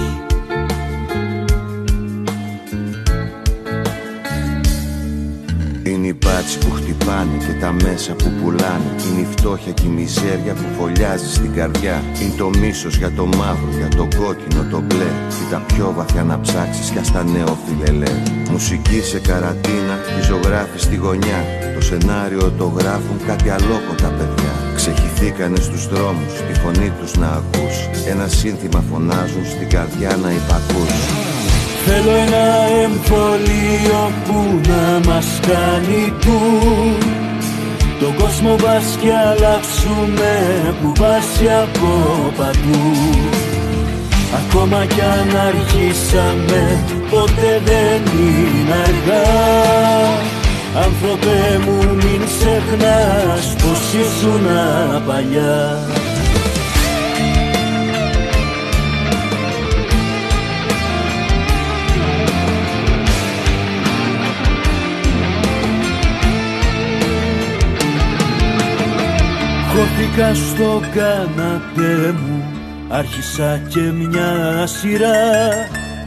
[6.02, 8.90] Είναι οι μπάτσι που χτυπάνε και τα μέσα που πουλάνε.
[9.06, 12.04] Είναι η φτώχεια και η μιζέρια που φωλιάζει στην καρδιά.
[12.22, 15.10] Είναι το μίσος για το μαύρο, για το κόκκινο, το μπλε.
[15.52, 18.14] Τα πιο βαθιά να ψάξεις κι στα νέο φιλελέ.
[18.52, 21.42] Μουσική σε καρατίνα, τη ζωγράφη στη γωνιά.
[21.76, 24.54] Το σενάριο το γράφουν κάτι αλόκοτα παιδιά.
[24.76, 27.76] Ξεχυθήκανε στους δρόμους, τη φωνή τους να ακούς.
[28.08, 30.94] Ένα σύνθημα φωνάζουν στην καρδιά να υπακούς
[31.86, 32.46] Θέλω ένα
[32.84, 36.39] εμβολίο που να μας κάνει του
[38.02, 40.34] τον κόσμο βάς και αλλάξουμε
[40.82, 41.89] που βάσει από
[42.38, 42.91] παντού.
[44.39, 49.30] Ακόμα κι αν αρχίσαμε ποτέ δεν είναι αργά.
[50.76, 54.46] Άνθρωπε μου μην ξεχνάς πως ήσουν
[55.08, 55.80] παλιά
[69.75, 72.43] Χώθηκα στο καναπέ μου
[72.89, 75.10] Άρχισα και μια σειρά.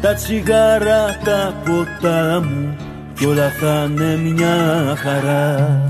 [0.00, 2.76] Τα τσιγάρα, τα ποτά μου
[3.14, 5.80] Κι όλα θα είναι μια χαρά.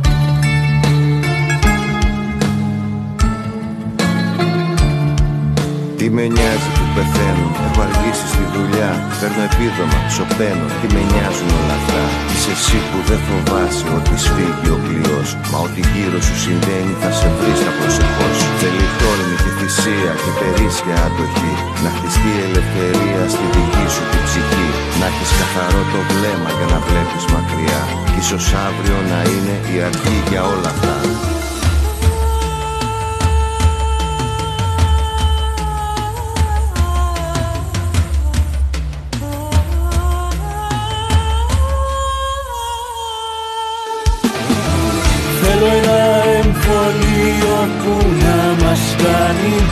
[5.96, 8.90] Τι με νοιάζει που πεθαίνω, έχω αργήσει στη δουλειά.
[9.20, 12.02] Παίρνω επίδομα, σωπαίνω, τι με νοιάζουν όλα αυτά.
[12.32, 15.28] Είσαι εσύ που δεν φοβάσαι ότι σφίγγει ο κλειός.
[15.50, 18.36] Μα ότι γύρω σου συμβαίνει θα σε βρεις στα προσεχώς.
[18.60, 21.52] Θέλει τόλμη και θυσία και περίσσια αντοχή.
[21.82, 24.68] Να χτιστεί ελευθερία στη δική σου την ψυχή.
[25.00, 27.82] Να έχεις καθαρό το βλέμμα για να βλέπεις μακριά.
[28.10, 30.94] Κι ίσως αύριο να είναι η αρχή για όλα αυτά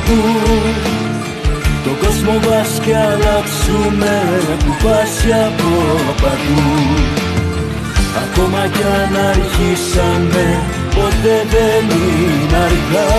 [0.06, 0.20] του
[1.84, 4.14] Το κόσμο μας κι αλλάξουμε
[4.64, 5.70] που πάσει από
[6.22, 6.72] παντού.
[8.24, 10.46] Ακόμα κι αν αρχίσαμε
[10.94, 13.10] ποτέ δεν είναι αργά.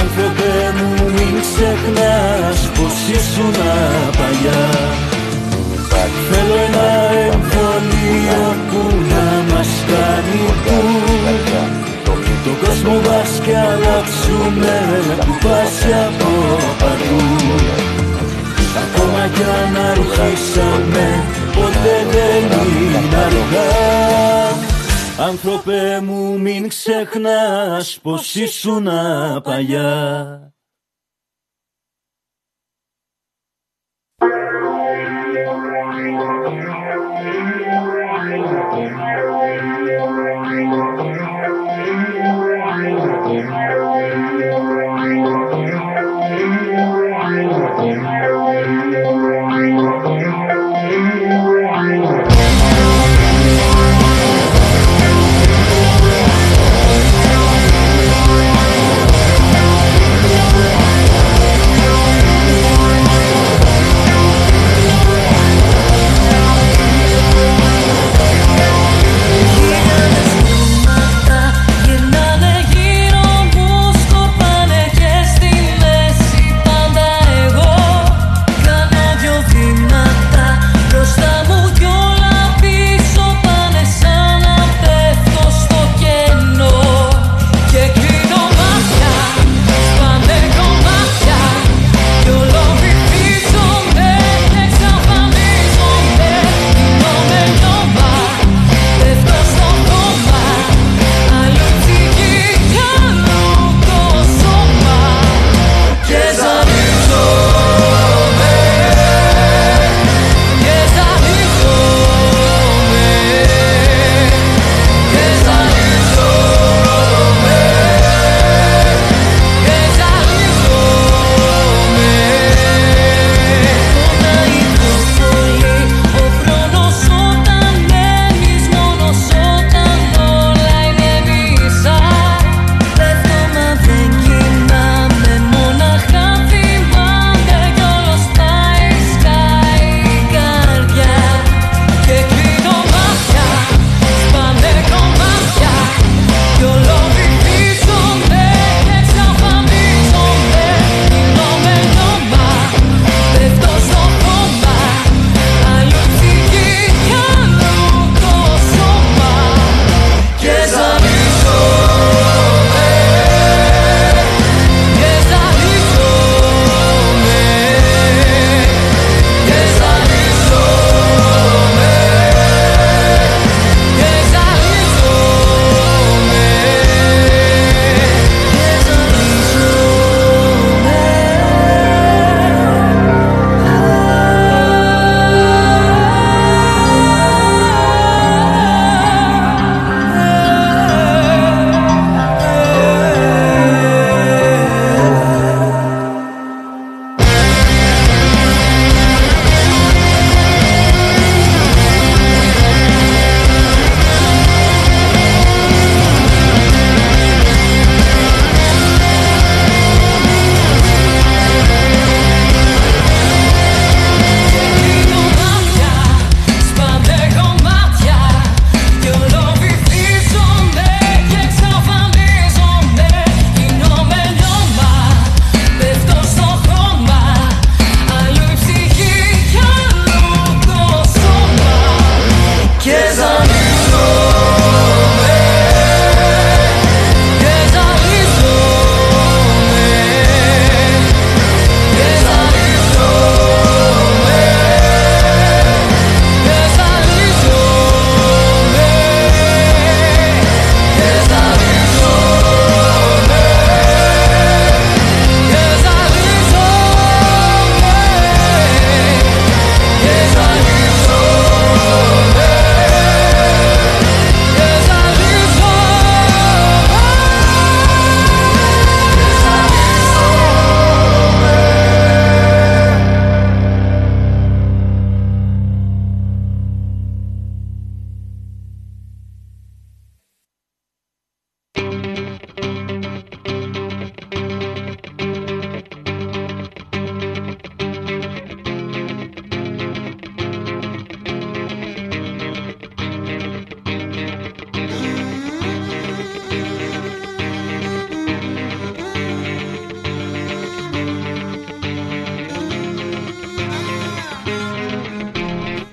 [0.00, 3.56] Άνθρωπε μου μην ξεχνάς πως ήσουν
[4.18, 4.64] παλιά.
[6.30, 6.88] Θέλω ένα
[7.32, 8.80] εμβολίο που
[9.10, 11.83] να μας κάνει που
[12.44, 14.76] Το κόσμο μας κι αλλάξουμε
[15.20, 16.30] που πάσει από
[16.78, 17.24] παντού.
[18.84, 23.72] Ακόμα κι αν αρχίσαμε ποτέ δεν είναι αργά.
[25.18, 28.88] Άνθρωπε μου μην ξεχνάς πως ήσουν
[29.42, 30.53] παλιά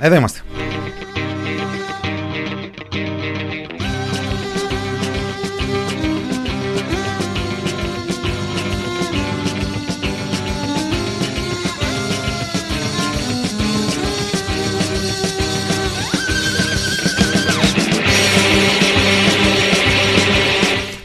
[0.04, 0.42] Εδώ είμαστε.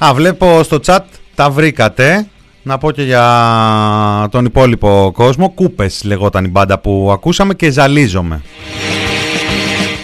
[0.05, 0.99] Α, βλέπω στο chat
[1.35, 2.27] τα βρήκατε.
[2.67, 5.51] Να πω και για τον υπόλοιπο κόσμο.
[5.51, 8.43] Κούπες λεγόταν η μπάντα που ακούσαμε και ζαλίζομαι.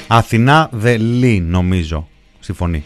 [0.07, 2.09] Αθηνά Δελή νομίζω
[2.41, 2.85] στη φωνή.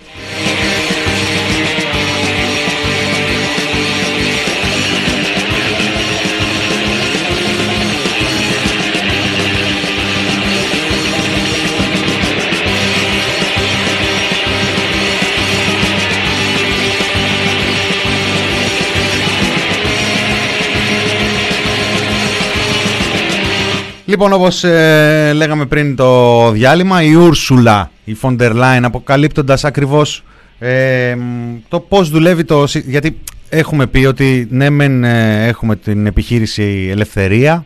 [24.08, 30.24] Λοιπόν, όπως ε, λέγαμε πριν το διάλειμμα, η Ούρσουλα, η Φοντερ Λάιν, αποκαλύπτοντας ακριβώς
[30.58, 31.16] ε,
[31.68, 32.64] το πώς δουλεύει το...
[32.84, 37.64] Γιατί έχουμε πει ότι ναι μεν ε, έχουμε την επιχείρηση Ελευθερία,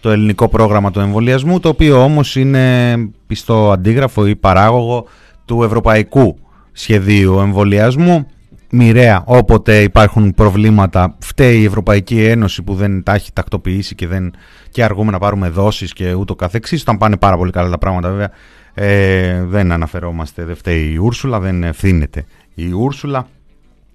[0.00, 2.94] το ελληνικό πρόγραμμα του εμβολιασμού, το οποίο όμως είναι
[3.26, 5.06] πιστό αντίγραφο ή παράγωγο
[5.44, 6.38] του ευρωπαϊκού
[6.72, 8.26] σχεδίου εμβολιασμού
[8.74, 14.32] μοιραία όποτε υπάρχουν προβλήματα φταίει η Ευρωπαϊκή Ένωση που δεν τα έχει τακτοποιήσει και, δεν,
[14.70, 16.80] και αργούμε να πάρουμε δόσεις και ούτω καθεξής.
[16.80, 18.30] Όταν πάνε πάρα πολύ καλά τα πράγματα βέβαια
[18.74, 23.26] ε, δεν αναφερόμαστε δεν φταίει η Ούρσουλα δεν ευθύνεται η Ούρσουλα.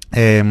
[0.10, 0.42] Ε,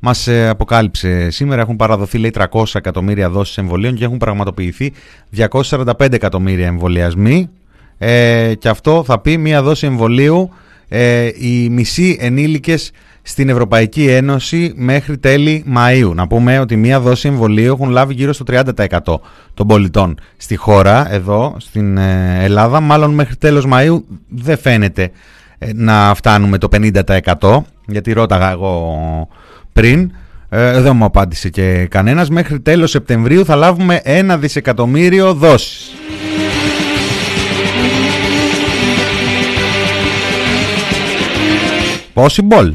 [0.00, 4.92] μας ε, αποκάλυψε σήμερα έχουν παραδοθεί λέει 300 εκατομμύρια δόσεις εμβολίων και έχουν πραγματοποιηθεί
[5.36, 7.50] 245 εκατομμύρια εμβολιασμοί.
[7.98, 10.50] Ε, και αυτό θα πει μία δόση εμβολίου
[10.88, 12.90] ε, οι μισοί ενήλικες
[13.26, 16.12] στην Ευρωπαϊκή Ένωση μέχρι τέλη Μαΐου.
[16.14, 18.98] Να πούμε ότι μία δόση εμβολίου έχουν λάβει γύρω στο 30%
[19.54, 22.80] των πολιτών στη χώρα, εδώ στην ε, Ελλάδα.
[22.80, 25.10] Μάλλον μέχρι τέλος Μαΐου δεν φαίνεται
[25.58, 26.68] ε, να φτάνουμε το
[27.40, 28.98] 50% γιατί ρώταγα εγώ
[29.72, 30.12] πριν.
[30.48, 32.28] Ε, δεν μου απάντησε και κανένας.
[32.30, 35.90] Μέχρι τέλος Σεπτεμβρίου θα λάβουμε ένα δισεκατομμύριο δόσεις.
[42.14, 42.72] Possible.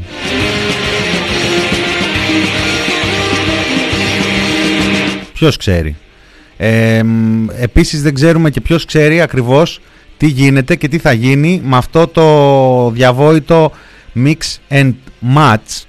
[5.40, 5.96] Ποιος ξέρει.
[6.56, 7.00] Ε,
[7.60, 9.80] επίσης δεν ξέρουμε και ποιος ξέρει ακριβώς
[10.16, 13.72] τι γίνεται και τι θα γίνει με αυτό το διαβόητο
[14.14, 14.36] mix
[14.68, 14.92] and
[15.36, 15.84] match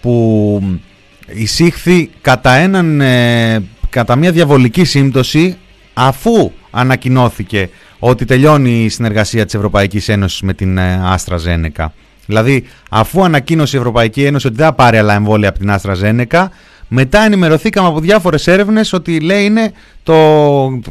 [0.00, 0.62] που
[1.26, 5.56] εισήχθη κατά, έναν, ε, κατά μια διαβολική σύμπτωση
[5.94, 7.68] αφού ανακοινώθηκε
[7.98, 11.92] ότι τελειώνει η συνεργασία της Ευρωπαϊκής Ένωσης με την Άστρα Ζένεκα.
[12.26, 15.94] Δηλαδή αφού ανακοίνωσε η Ευρωπαϊκή Ένωση ότι δεν θα πάρει άλλα εμβόλια από την Άστρα
[15.94, 16.50] Ζένεκα
[16.92, 19.72] μετά ενημερωθήκαμε από διάφορες έρευνες ότι λέει είναι
[20.02, 20.14] το...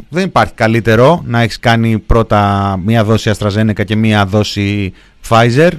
[0.08, 4.92] δεν υπάρχει καλύτερο να έχεις κάνει πρώτα μία δόση AstraZeneca και μία δόση
[5.28, 5.70] Pfizer.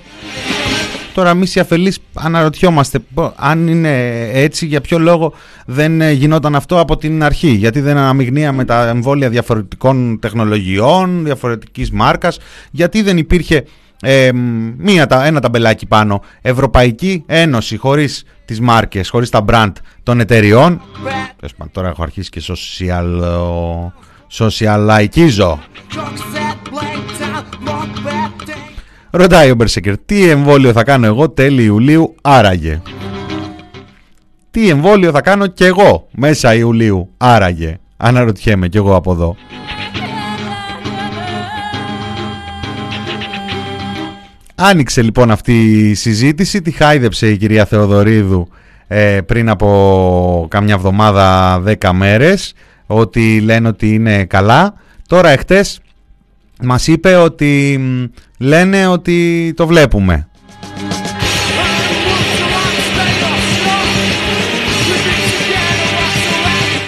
[1.14, 3.00] Τώρα εμείς οι αφελείς αναρωτιόμαστε
[3.36, 5.34] αν είναι έτσι για ποιο λόγο
[5.66, 12.40] δεν γινόταν αυτό από την αρχή; Γιατί δεν αναμειγνύαμε τα εμβόλια διαφορετικών τεχνολογιών, διαφορετικής μάρκας;
[12.72, 13.64] Γιατί δεν υπήρχε
[14.02, 14.30] ε,
[14.78, 16.22] μία, ένα ταμπελάκι πάνω.
[16.42, 19.72] Ευρωπαϊκή Ένωση χωρίς τις μάρκες, χωρίς τα brand
[20.04, 20.82] των εταιριών.
[21.72, 23.06] Τώρα έχω αρχίσει και social,
[24.32, 25.58] socialikeίζω.
[29.12, 32.82] Ρωτάει ο Μπερσεκερ, τι εμβόλιο θα κάνω εγώ τέλη Ιουλίου άραγε.
[34.52, 37.78] Τι εμβόλιο θα κάνω κι εγώ μέσα Ιουλίου άραγε.
[37.98, 39.36] Αναρωτιέμαι κι εγώ από εδώ.
[44.64, 48.48] Άνοιξε λοιπόν αυτή η συζήτηση, τη χάιδεψε η κυρία Θεοδωρίδου
[48.88, 52.54] ε, πριν από καμιά εβδομάδα δέκα μέρες
[52.86, 54.74] ότι λένε ότι είναι καλά.
[55.08, 55.82] Τώρα εχθές
[56.64, 57.80] μας είπε ότι
[58.38, 60.28] λένε ότι το βλέπουμε.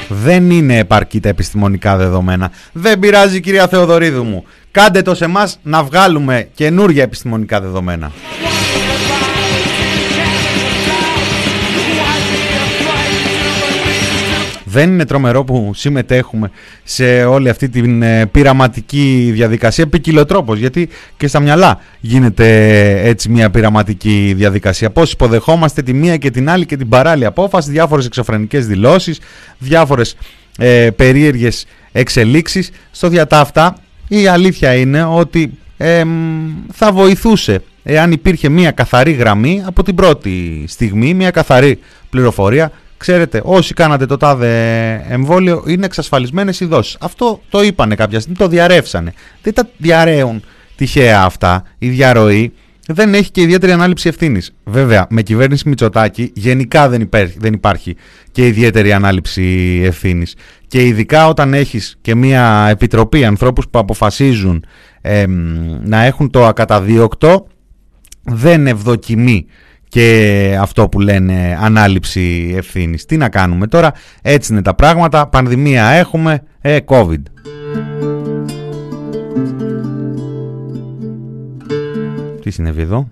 [0.07, 2.51] Δεν είναι επαρκή τα επιστημονικά δεδομένα.
[2.71, 4.45] Δεν πειράζει κυρία Θεοδωρίδου μου.
[4.74, 8.11] Κάντε το σε εμάς να βγάλουμε καινούργια επιστημονικά δεδομένα.
[14.63, 16.51] Δεν είναι τρομερό που συμμετέχουμε
[16.84, 22.47] σε όλη αυτή την ε, πειραματική διαδικασία ποικιλοτρόπως γιατί και στα μυαλά γίνεται
[23.07, 24.89] έτσι μια πειραματική διαδικασία.
[24.89, 29.19] Πώς υποδεχόμαστε τη μία και την άλλη και την παράλληλη απόφαση, διάφορες εξωφρενικές δηλώσεις,
[29.57, 30.15] διάφορες
[30.57, 32.71] ε, περίεργες εξελίξεις.
[32.91, 33.78] Στο διατάφτα
[34.08, 35.58] η αλήθεια είναι ότι
[36.72, 41.80] θα βοηθούσε εάν υπήρχε μια καθαρή γραμμή από την πρώτη στιγμή, μια καθαρή
[42.10, 46.97] πληροφορία ξέρετε, όσοι κάνατε το τάδε εμβόλιο είναι εξασφαλισμένες οι δόσεις.
[46.99, 49.14] Αυτό το είπανε κάποια στιγμή, το διαρρεύσανε.
[49.41, 50.43] Δεν τα διαρρέουν
[50.76, 52.54] τυχαία αυτά, η διαρροή
[52.88, 54.55] δεν έχει και ιδιαίτερη ανάληψη ευθύνης.
[54.63, 57.95] Βέβαια, με κυβέρνηση Μητσοτάκη γενικά δεν υπάρχει, δεν υπάρχει
[58.31, 60.36] και ιδιαίτερη ανάληψη ευθύνης.
[60.67, 64.65] Και ειδικά όταν έχεις και μια επιτροπή ανθρώπους που αποφασίζουν
[65.84, 67.47] να έχουν το ακαταδίωκτο,
[68.23, 69.45] δεν ευδοκιμεί
[69.88, 73.05] και αυτό που λένε ανάληψη ευθύνης.
[73.05, 75.27] Τι να κάνουμε τώρα, έτσι είναι τα πράγματα.
[75.27, 77.21] Πανδημία έχουμε, ε, COVID.
[82.44, 83.10] Τι συνέβη εδώ;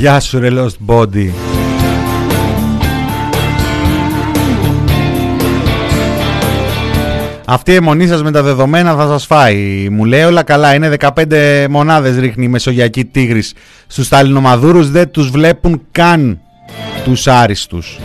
[0.00, 1.30] Γεια σου ρε Lost Body.
[7.46, 9.88] Αυτή η αιμονή σας με τα δεδομένα θα σας φάει.
[9.90, 13.54] Μου λέει όλα καλά είναι 15 μονάδες ρίχνει η Μεσογειακή Τίγρης
[13.86, 14.90] Στους Σταλινομαδούρους.
[14.90, 16.40] Δεν τους βλέπουν καν
[17.04, 17.98] τους άριστους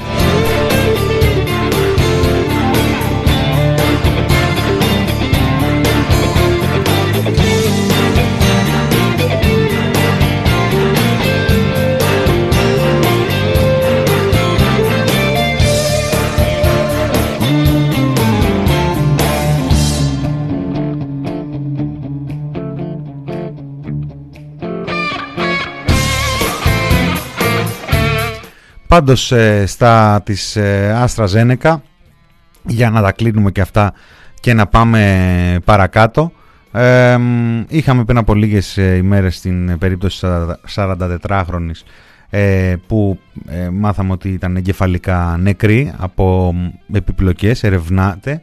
[28.96, 31.82] Πάντως ε, στα της ε, Άστρα Ζένεκα
[32.64, 33.94] για να τα κλείνουμε και αυτά
[34.40, 36.32] και να πάμε παρακάτω
[37.68, 40.28] είχαμε πριν από λίγες ε, ημέρες την περίπτωση
[40.76, 41.82] 44χρονης
[42.88, 43.20] που
[43.72, 46.54] μάθαμε ότι ήταν εγκεφαλικά νεκρή από
[46.94, 48.42] επιπλοκές, ερευνάται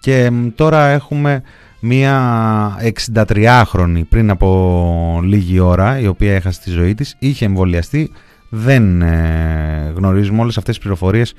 [0.00, 1.42] και τώρα έχουμε
[1.80, 8.10] μία 63χρονη πριν από λίγη ώρα η οποία έχασε τη ζωή της, είχε εμβολιαστεί
[8.54, 11.34] δεν ε, γνωρίζουμε όλες αυτές τις πληροφορίες.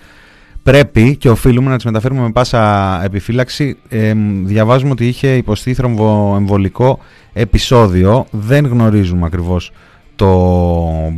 [0.63, 3.77] Πρέπει και οφείλουμε να τις μεταφέρουμε με πάσα επιφύλαξη.
[3.89, 6.99] Ε, διαβάζουμε ότι είχε υποστεί θρομβοεμβολικό
[7.33, 8.25] επεισόδιο.
[8.31, 9.71] Δεν γνωρίζουμε ακριβώς
[10.15, 10.57] το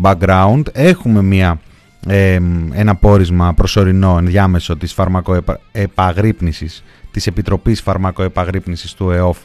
[0.02, 0.62] background.
[0.72, 1.60] Έχουμε μια,
[2.08, 2.40] ε,
[2.74, 9.38] ένα πόρισμα προσωρινό ενδιάμεσο της φαρμακοεπαγρύπνησης της Επιτροπής Φαρμακοεπαγρύπνησης του ΕΟΦ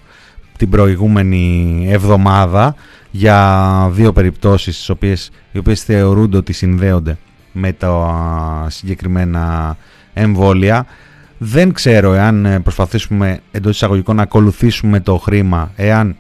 [0.57, 2.74] την προηγούμενη εβδομάδα
[3.11, 7.18] για δύο περιπτώσεις τις οποίες, οι οποίες θεωρούνται ότι συνδέονται
[7.52, 9.76] με τα συγκεκριμένα
[10.12, 10.86] εμβόλια.
[11.38, 16.16] Δεν ξέρω εάν ε, προσπαθήσουμε εντός εισαγωγικών να ακολουθήσουμε το χρήμα, εάν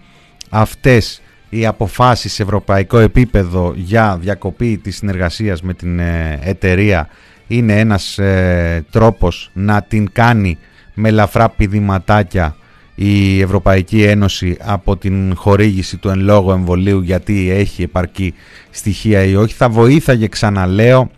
[0.50, 7.08] αυτές οι αποφάσεις σε ευρωπαϊκό επίπεδο για διακοπή της συνεργασίας με την ε, εταιρεία
[7.46, 10.58] είναι ένας ε, τρόπος να την κάνει
[10.94, 12.56] με ελαφρά πηδηματάκια
[13.02, 18.34] η Ευρωπαϊκή Ένωση από την χορήγηση του εν λόγω εμβολίου γιατί έχει επαρκή
[18.70, 19.54] στοιχεία ή όχι.
[19.54, 21.10] Θα βοήθαγε ξαναλέω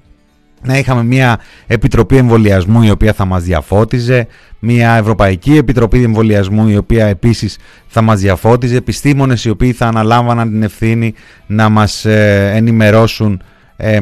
[0.62, 4.26] να είχαμε μια επιτροπή εμβολιασμού η οποία θα μας διαφώτιζε,
[4.58, 10.50] μια Ευρωπαϊκή Επιτροπή Εμβολιασμού η οποία επίσης θα μας διαφώτιζε, επιστήμονες οι οποίοι θα αναλάμβαναν
[10.50, 11.14] την ευθύνη
[11.46, 13.42] να μας ε, ενημερώσουν
[13.76, 13.98] ε,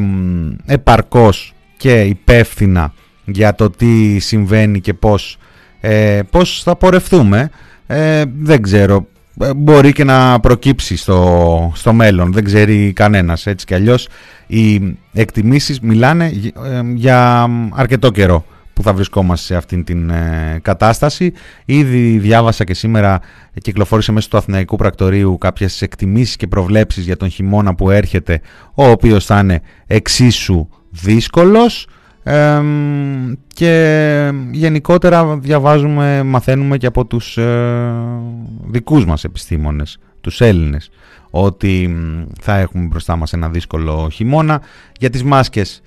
[0.66, 2.93] επαρκώς και υπεύθυνα
[3.24, 5.39] για το τι συμβαίνει και πώς,
[5.81, 7.51] ε, πώς θα πορευτούμε.
[7.93, 9.07] Ε, δεν ξέρω.
[9.41, 12.32] Ε, μπορεί και να προκύψει στο, στο μέλλον.
[12.32, 13.47] Δεν ξέρει κανένας.
[13.47, 14.09] Έτσι κι αλλιώς
[14.47, 16.26] οι εκτιμήσεις μιλάνε
[16.64, 20.12] ε, για αρκετό καιρό που θα βρισκόμαστε σε αυτήν την
[20.62, 21.32] κατάσταση.
[21.64, 23.20] Ήδη διάβασα και σήμερα
[23.61, 28.41] κυκλοφόρησε μέσω του Αθηναϊκού Πρακτορείου κάποιες εκτιμήσεις και προβλέψεις για τον χειμώνα που έρχεται,
[28.74, 31.86] ο οποίος θα είναι εξίσου δύσκολος
[33.55, 37.93] και γενικότερα διαβάζουμε, μαθαίνουμε και από τους ε,
[38.66, 40.91] δικούς μας επιστήμονες τους Έλληνες
[41.31, 41.97] ότι
[42.41, 44.61] θα έχουμε μπροστά μας ένα δύσκολο χειμώνα.
[44.99, 45.83] Για τις μάσκες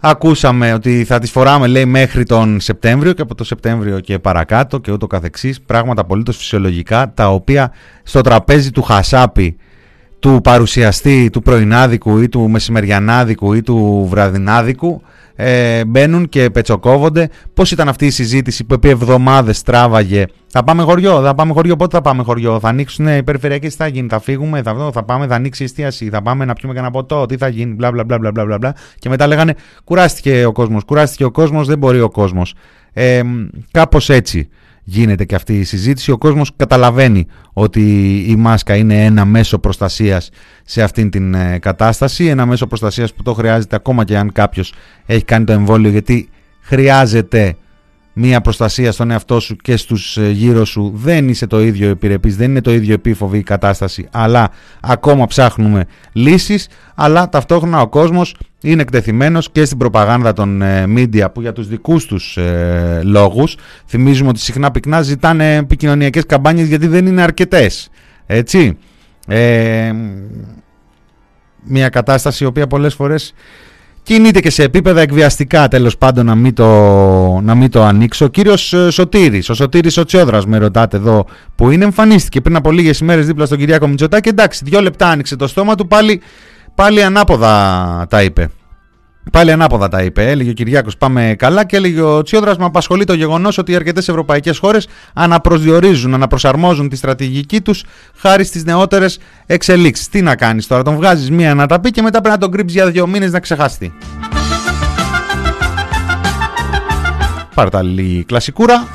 [0.00, 4.78] ακούσαμε ότι θα τις φοράμε λέει μέχρι τον Σεπτέμβριο και από το Σεπτέμβριο και παρακάτω
[4.78, 5.60] και ούτω καθεξής.
[5.60, 7.72] Πράγματα απολύτως φυσιολογικά τα οποία
[8.02, 9.56] στο τραπέζι του Χασάπη
[10.18, 15.02] του παρουσιαστή του πρωινάδικου ή του μεσημεριανάδικου ή του βραδινάδικου
[15.44, 17.28] ε, μπαίνουν και πετσοκόβονται.
[17.54, 21.76] Πώς ήταν αυτή η συζήτηση που επί εβδομάδες τράβαγε; Θα πάμε χωριό, θα πάμε χωριό,
[21.76, 25.02] πότε θα πάμε χωριό, θα ανοίξουν οι περιφερειακές, τι θα γίνει, θα φύγουμε, θα, θα
[25.02, 27.90] πάμε, θα ανοίξει η εστίαση, θα πάμε να πιούμε κανένα ποτό, τι θα γίνει, μπλα
[27.92, 28.74] μπλα μπλα μπλα μπλα.
[28.98, 32.54] Και μετά λέγανε κουράστηκε ο κόσμος, κουράστηκε ο κόσμος, δεν μπορεί ο κόσμος.
[32.92, 33.22] Ε,
[33.70, 34.48] κάπως έτσι
[34.84, 36.10] γίνεται και αυτή η συζήτηση.
[36.10, 40.30] Ο κόσμος καταλαβαίνει ότι η μάσκα είναι ένα μέσο προστασίας
[40.64, 42.26] σε αυτήν την ε, κατάσταση.
[42.26, 44.74] Ένα μέσο προστασίας που το χρειάζεται ακόμα και αν κάποιος
[45.06, 46.28] έχει κάνει το εμβόλιο γιατί
[46.60, 47.56] χρειάζεται
[48.12, 52.36] μία προστασία στον εαυτό σου και στους ε, γύρω σου δεν είσαι το ίδιο επιρρεπής,
[52.36, 54.08] δεν είναι το ίδιο επίφοβη η κατάσταση.
[54.10, 54.50] Αλλά
[54.80, 61.26] ακόμα ψάχνουμε λύσεις αλλά ταυτόχρονα ο κόσμος είναι εκτεθειμένος και στην προπαγάνδα των ε, media
[61.34, 63.56] που για τους δικούς τους ε, λόγους
[63.86, 67.90] θυμίζουμε ότι συχνά πυκνά ζητάνε επικοινωνιακές καμπάνιες γιατί δεν είναι αρκετές
[68.26, 68.78] έτσι.
[69.26, 69.92] Ε,
[71.64, 73.34] μια κατάσταση η οποία πολλές φορές
[74.02, 76.66] κινείται και σε επίπεδα εκβιαστικά τέλος πάντων να μην το,
[77.40, 78.24] να μην το ανοίξω.
[78.24, 82.56] Ο κύριος ε, Σωτήρης, ο Σωτήρης ο Τσιόδρας με ρωτάτε εδώ που είναι εμφανίστηκε πριν
[82.56, 86.20] από λίγες ημέρες δίπλα στον Κυριάκο Μητσοτάκη εντάξει δύο λεπτά άνοιξε το στόμα του πάλι,
[86.74, 88.50] πάλι ανάποδα τα είπε.
[89.30, 90.30] Πάλι ανάποδα τα είπε.
[90.30, 92.56] Έλεγε ο Κυριάκος Πάμε καλά και έλεγε ο Τσιόδρας.
[92.56, 97.84] Με απασχολεί το γεγονός ότι οι αρκετές ευρωπαϊκές χώρες αναπροσδιορίζουν, αναπροσαρμόζουν τη στρατηγική τους
[98.16, 100.08] χάρη στις νεότερες εξελίξεις.
[100.08, 102.50] Τι να κάνεις τώρα, τον βγάζεις μία να τα πει και μετά πρέπει να τον
[102.50, 103.92] κρύψεις για δύο μήνες να ξεχαστεί.
[107.54, 108.86] Πάρτε λίγη κλασικούρα.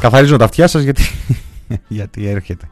[0.00, 1.10] Καθαρίζω τα αυτιά σας γιατί,
[1.88, 2.68] γιατί έρχεται.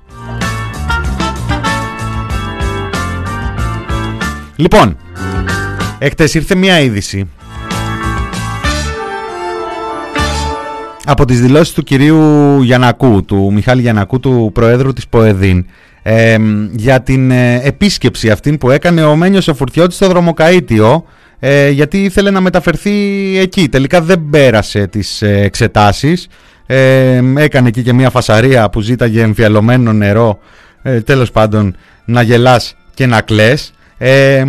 [4.63, 4.97] Λοιπόν,
[5.99, 7.29] εκτές ήρθε μια είδηση
[11.05, 15.67] από τις δηλώσεις του κυρίου Γιανακού, του Μιχάλη Γιανακού, του Προέδρου της ΠΟΕΔΗΝ,
[16.73, 21.05] για την ε, επίσκεψη αυτή που έκανε ο Μένιος ο Φουρτιώτης στο δρομοκαΐτιο,
[21.39, 22.93] ε, γιατί ήθελε να μεταφερθεί
[23.39, 23.69] εκεί.
[23.69, 26.29] Τελικά δεν πέρασε τις ε, εξετάσεις,
[27.37, 30.39] έκανε εκεί και μια φασαρία που ζήταγε εμφιαλωμένο νερό,
[31.05, 33.73] τέλος πάντων να γελάς και να κλαις.
[34.05, 34.45] Ε,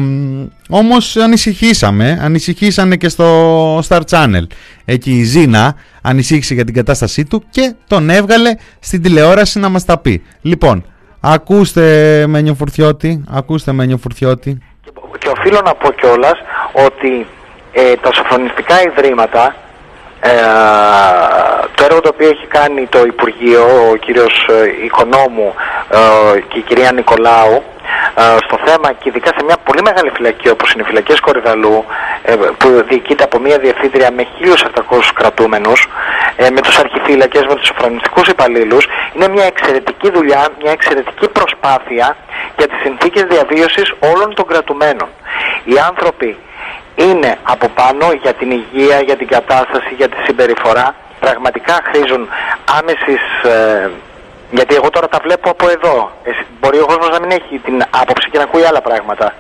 [0.70, 4.44] όμως ανησυχήσαμε, ανησυχήσανε και στο Star Channel.
[4.86, 9.86] Εκεί η Ζήνα ανησύχησε για την κατάστασή του και τον έβγαλε στην τηλεόραση να μας
[9.86, 10.24] τα πει.
[10.42, 10.86] Λοιπόν,
[11.20, 14.58] ακούστε Μένιο Φουρτιώτη, ακούστε Μένιο Φουρτιώτη.
[15.18, 16.40] Και οφείλω να πω κιόλας
[16.88, 17.28] ότι
[17.74, 19.56] ε, τα σοφρονιστικά ιδρύματα
[20.26, 20.36] ε,
[21.76, 25.54] το έργο το οποίο έχει κάνει το Υπουργείο, ο κύριος ε, Οικονόμου
[25.90, 27.64] ε, και η κυρία Νικολάου
[28.46, 31.86] στο θέμα και ειδικά σε μια πολύ μεγάλη φυλακή όπως είναι οι φυλακές Κορυδαλού
[32.58, 35.88] που διοικείται από μια διευθύντρια με 1.700 κρατούμενους
[36.38, 42.18] με τους αρχιφύλακες, με τους σοφρονιστικούς υπαλλήλους είναι μια εξαιρετική δουλειά, μια εξαιρετική προσπάθεια
[42.58, 45.08] για τις συνθήκες διαβίωσης όλων των κρατουμένων.
[45.64, 46.38] Οι άνθρωποι
[46.96, 50.96] είναι από πάνω για την υγεία, για την κατάσταση, για τη συμπεριφορά.
[51.20, 52.30] Πραγματικά χρήζουν
[52.80, 53.44] άμεσης...
[53.44, 53.92] Ε,
[54.52, 56.12] γιατί εγώ τώρα τα βλέπω από εδώ.
[56.60, 59.34] μπορεί ο κόσμος να μην έχει την άποψη και να ακούει άλλα πράγματα.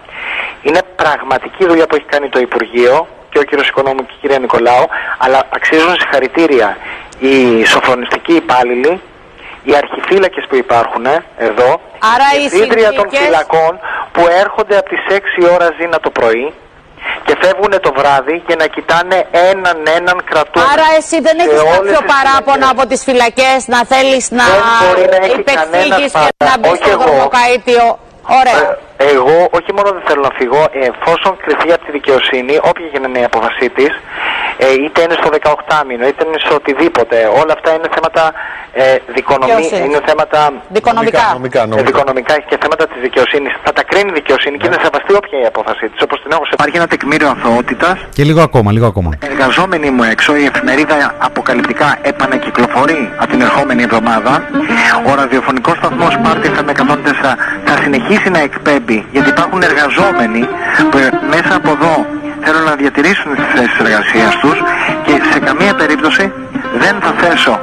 [0.61, 4.39] Είναι πραγματική δουλειά που έχει κάνει το Υπουργείο και ο κύριος Οικονόμου και η κυρία
[4.39, 4.85] Νικολάου,
[5.17, 6.77] αλλά αξίζουν συγχαρητήρια
[7.19, 9.01] οι σοφρονιστικοί υπάλληλοι,
[9.63, 11.05] οι αρχιφύλακες που υπάρχουν
[11.37, 11.81] εδώ,
[12.13, 12.95] Άρα οι συνθήκες...
[12.95, 13.79] των φυλακών
[14.11, 16.53] που έρχονται από τις 6 ώρα ζήνα το πρωί,
[17.25, 19.17] και φεύγουν το βράδυ για να κοιτάνε
[19.51, 20.71] έναν έναν κρατούμενο.
[20.73, 24.45] Άρα εσύ δεν έχεις κάποιο παράπονο από τις φυλακές να θέλεις να,
[25.19, 27.85] να υπεκφύγεις και να μπεις στο δρομοκαΐτιο.
[28.39, 28.77] Ωραία.
[29.03, 33.19] Ε, εγώ όχι μόνο δεν θέλω να φύγω, εφόσον κρυθεί από τη δικαιοσύνη, όποια γίνει
[33.23, 33.91] η απόφασή της,
[34.57, 38.23] ε, είτε είναι στο 18 μήνο, είτε είναι στο οτιδήποτε, όλα αυτά είναι θέματα
[38.75, 40.39] ε, δικονομία, είναι θέματα
[40.77, 41.25] δικονομικά.
[41.77, 43.53] Ε, δικονομικά και θέματα της δικαιοσύνης.
[43.63, 46.01] Θα τα κρίνει η δικαιοσύνη και θα σεβαστεί όποια η απόφασή της.
[46.01, 47.95] Όπως την έχω σε Υπάρχει ένα τεκμήριο αθωότητας.
[48.17, 49.09] Και λίγο ακόμα, λίγο ακόμα.
[49.31, 54.33] Εργαζόμενοι μου έξω, η εφημερίδα αποκαλυπτικά επανακυκλοφορεί από την ερχόμενη εβδομάδα.
[55.09, 60.41] Ο ραδιοφωνικός σταθμός Πάρτι FM 104 θα συνεχίσει να εκπέμπει γιατί υπάρχουν εργαζόμενοι
[60.89, 60.97] που
[61.33, 61.95] μέσα από εδώ
[62.43, 64.57] θέλουν να διατηρήσουν τις θέσεις εργασίας τους
[65.05, 66.25] και σε καμία περίπτωση
[66.83, 67.53] δεν θα θέσω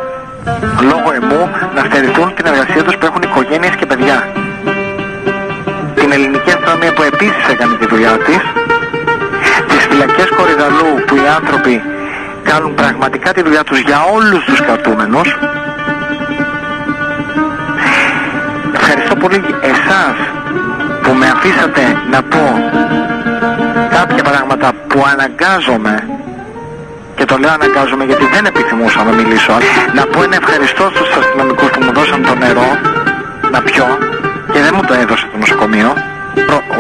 [0.91, 1.43] λόγω εμού
[1.75, 4.19] να στερηθούν την εργασία τους που έχουν οικογένειες και παιδιά.
[5.95, 8.43] Την ελληνική αστυνομία που επίσης έκανε τη δουλειά της,
[9.69, 11.83] τις φυλακές Κορυδαλού που οι άνθρωποι
[12.43, 15.29] κάνουν πραγματικά τη δουλειά τους για όλους τους κρατούμενους
[18.75, 20.17] ευχαριστώ πολύ εσάς
[21.11, 22.45] που με αφήσατε να πω
[23.97, 25.95] κάποια πράγματα που αναγκάζομαι
[27.17, 29.53] και το λέω αναγκάζομαι γιατί δεν επιθυμούσα να μιλήσω.
[29.95, 32.69] Να πω ένα ευχαριστώ στους αστυνομικούς που μου δώσαν το νερό
[33.53, 33.87] να πιω
[34.53, 35.91] και δεν μου το έδωσε το νοσοκομείο.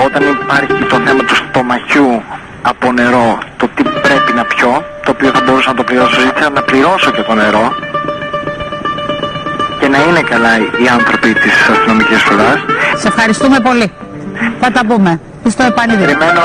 [0.07, 2.22] Όταν υπάρχει το θέμα του στομαχιού
[2.62, 6.51] από νερό το τι πρέπει να πιω το οποίο θα μπορούσα να το πληρώσω ζήτησα
[6.51, 7.66] να πληρώσω και το νερό.
[9.81, 10.53] Και να είναι καλά
[10.83, 12.59] οι άνθρωποι της αστυνομικής φυλάς.
[13.01, 13.93] Σε ευχαριστούμε πολύ
[14.61, 16.41] θα τα πούμε στο επανειδήμα Περιμένω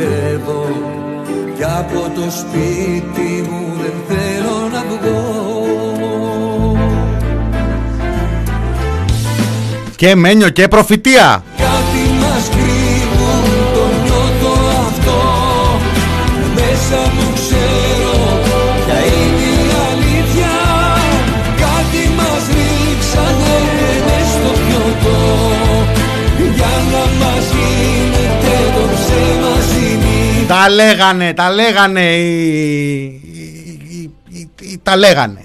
[0.00, 0.68] πιστεύω
[1.56, 5.18] κι από το σπίτι μου δεν θέλω να βγω
[9.96, 11.44] Και μένιο και προφητεία.
[30.62, 33.02] Τα λέγανε, τα λέγανε οι...
[33.88, 35.44] οι- οι- οι- τα λέγανε.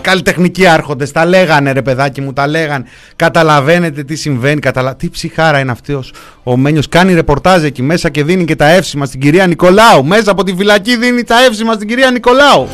[0.00, 2.84] Καλλιτεχνικοί άρχοντες, τα λέγανε ρε παιδάκι μου, τα λέγανε.
[3.16, 4.96] Καταλαβαίνετε τι συμβαίνει, καταλα...
[4.96, 6.12] τι ψυχάρα είναι αυτός
[6.42, 6.88] ο Μένιος.
[6.88, 10.04] Κάνει ρεπορτάζ εκεί μέσα και δίνει και τα εύσημα στην κυρία Νικολάου.
[10.04, 12.68] Μέσα από τη φυλακή δίνει τα εύσημα στην κυρία Νικολάου.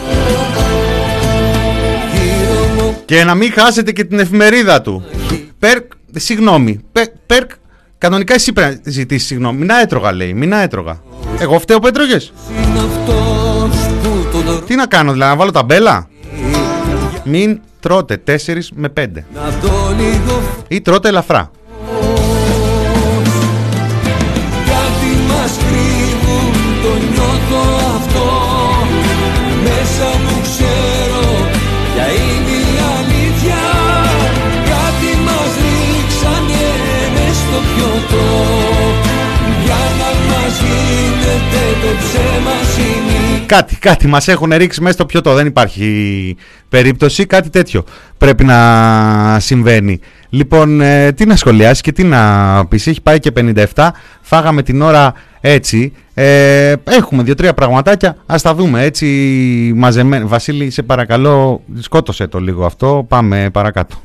[3.04, 5.04] Και να μην χάσετε και την εφημερίδα του.
[5.58, 5.82] Περκ,
[6.14, 7.50] συγγνώμη, Πε- Περκ,
[7.98, 9.58] κανονικά εσύ πρέπει να ζητήσεις συγγνώμη.
[9.58, 11.00] Μην έτρωγα λέει, μην έτρωγα.
[11.40, 12.32] Εγώ φταίω που έτρωγες.
[12.50, 16.08] Είναι αυτός που τον Τι να κάνω, δηλαδή να βάλω ταμπέλα;
[17.24, 18.32] Μην τρώτε 4
[18.74, 19.06] με 5.
[19.34, 21.50] να δω λίγο Ή τρώτε ελαφρά.
[43.48, 45.34] Κάτι, κάτι μας έχουν ρίξει μέσα στο πιωτό.
[45.34, 46.36] Δεν υπάρχει
[46.68, 47.26] περίπτωση.
[47.26, 47.84] Κάτι τέτοιο
[48.18, 50.00] πρέπει να συμβαίνει.
[50.28, 52.86] Λοιπόν, ε, τι να σχολιάσεις και τι να πεις.
[52.86, 53.32] Έχει πάει και
[53.74, 53.88] 57.
[54.20, 55.92] Φάγαμε την ώρα έτσι.
[56.14, 58.16] Ε, έχουμε δύο-τρία πραγματάκια.
[58.26, 59.06] Ας τα δούμε έτσι
[59.76, 60.26] μαζεμένα.
[60.26, 63.04] Βασίλη, σε παρακαλώ, σκότωσε το λίγο αυτό.
[63.08, 63.96] Πάμε παρακάτω.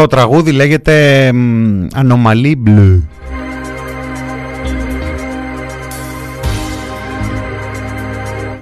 [0.00, 3.00] Το τραγούδι λέγεται μ, Ανομαλή Μπλε.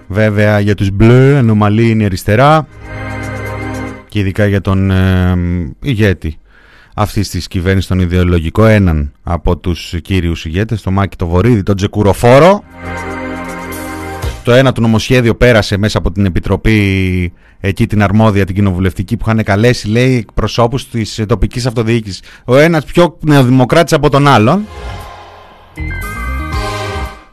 [0.07, 2.67] Βέβαια για τους μπλε ανομαλή είναι η αριστερά
[4.09, 5.37] και ειδικά για τον ε,
[5.81, 6.39] ηγέτη
[6.95, 11.77] αυτής της κυβέρνησης, τον ιδεολογικό, έναν από τους κύριους ηγέτες, τον Μάκη το Βορύδη, τον
[11.77, 12.63] Τζεκουροφόρο.
[14.49, 19.25] Το ένα του νομοσχέδιο πέρασε μέσα από την Επιτροπή εκεί την αρμόδια, την κοινοβουλευτική που
[19.27, 22.23] είχαν καλέσει, λέει, εκπροσώπους της τοπικής αυτοδιοίκησης.
[22.45, 24.67] Ο ένας πιο νεοδημοκράτης από τον άλλον.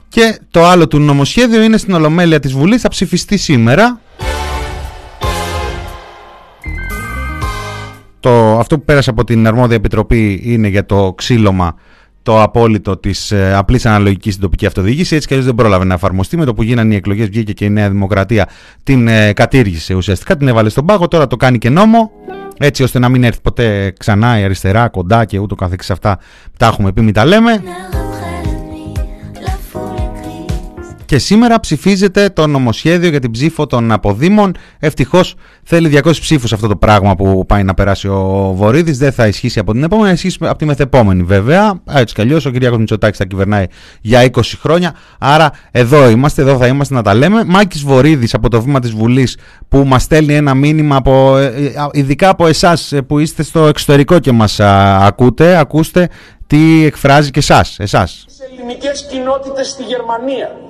[0.07, 3.99] Και το άλλο του νομοσχέδιο είναι στην Ολομέλεια της Βουλής, θα ψηφιστεί σήμερα.
[8.19, 11.75] Το, αυτό που πέρασε από την αρμόδια επιτροπή είναι για το ξύλωμα
[12.25, 15.15] το απόλυτο της ε, απλής αναλογικής στην τοπική αυτοδιοίκηση.
[15.15, 16.37] Έτσι κι αλλιώς δεν πρόλαβε να εφαρμοστεί.
[16.37, 18.49] Με το που γίνανε οι εκλογές, βγήκε και η Νέα Δημοκρατία,
[18.83, 21.07] την ε, κατήργησε ουσιαστικά, την έβαλε στον πάγο.
[21.07, 22.11] Τώρα το κάνει και νόμο,
[22.57, 26.19] έτσι ώστε να μην έρθει ποτέ ξανά η αριστερά, κοντά και ούτω καθεξής αυτά.
[26.57, 27.63] Τα έχουμε πει, μην τα λέμε.
[31.05, 34.55] Και σήμερα ψηφίζεται το νομοσχέδιο για την ψήφο των αποδήμων.
[34.79, 38.97] Ευτυχώς θέλει 200 ψήφους αυτό το πράγμα που πάει να περάσει ο Βορύδης.
[38.97, 41.81] Δεν θα ισχύσει από την επόμενη, θα ισχύσει από τη μεθεπόμενη βέβαια.
[41.91, 43.65] Έτσι κι αλλιώς ο Κυριάκος Μητσοτάκης θα κυβερνάει
[44.01, 44.95] για 20 χρόνια.
[45.19, 47.43] Άρα εδώ είμαστε, εδώ θα είμαστε να τα λέμε.
[47.45, 49.37] Μάκης Βορύδης από το βήμα της Βουλής
[49.69, 54.19] που μας στέλνει ένα μήνυμα από, ε, ε, ειδικά από εσάς που είστε στο εξωτερικό
[54.19, 55.57] και μας ακούτε.
[55.57, 56.09] Ακούστε
[56.47, 57.79] τι εκφράζει και εσάς.
[57.79, 58.25] Εσάς.
[58.51, 60.64] ελληνικές κοινότητες στη Γερμανία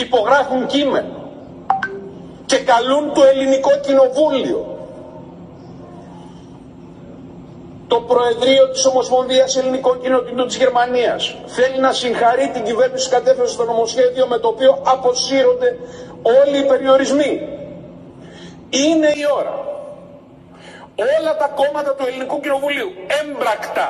[0.00, 1.30] υπογράφουν κείμενο
[2.46, 4.70] και καλούν το ελληνικό κοινοβούλιο
[7.88, 13.64] το Προεδρείο της Ομοσπονδίας Ελληνικών Κοινοτήτων της Γερμανίας θέλει να συγχαρεί την κυβέρνηση κατέφερε στο
[13.64, 15.78] νομοσχέδιο με το οποίο αποσύρονται
[16.22, 17.48] όλοι οι περιορισμοί.
[18.70, 19.66] Είναι η ώρα
[21.20, 22.92] όλα τα κόμματα του Ελληνικού Κοινοβουλίου
[23.22, 23.86] έμπρακτα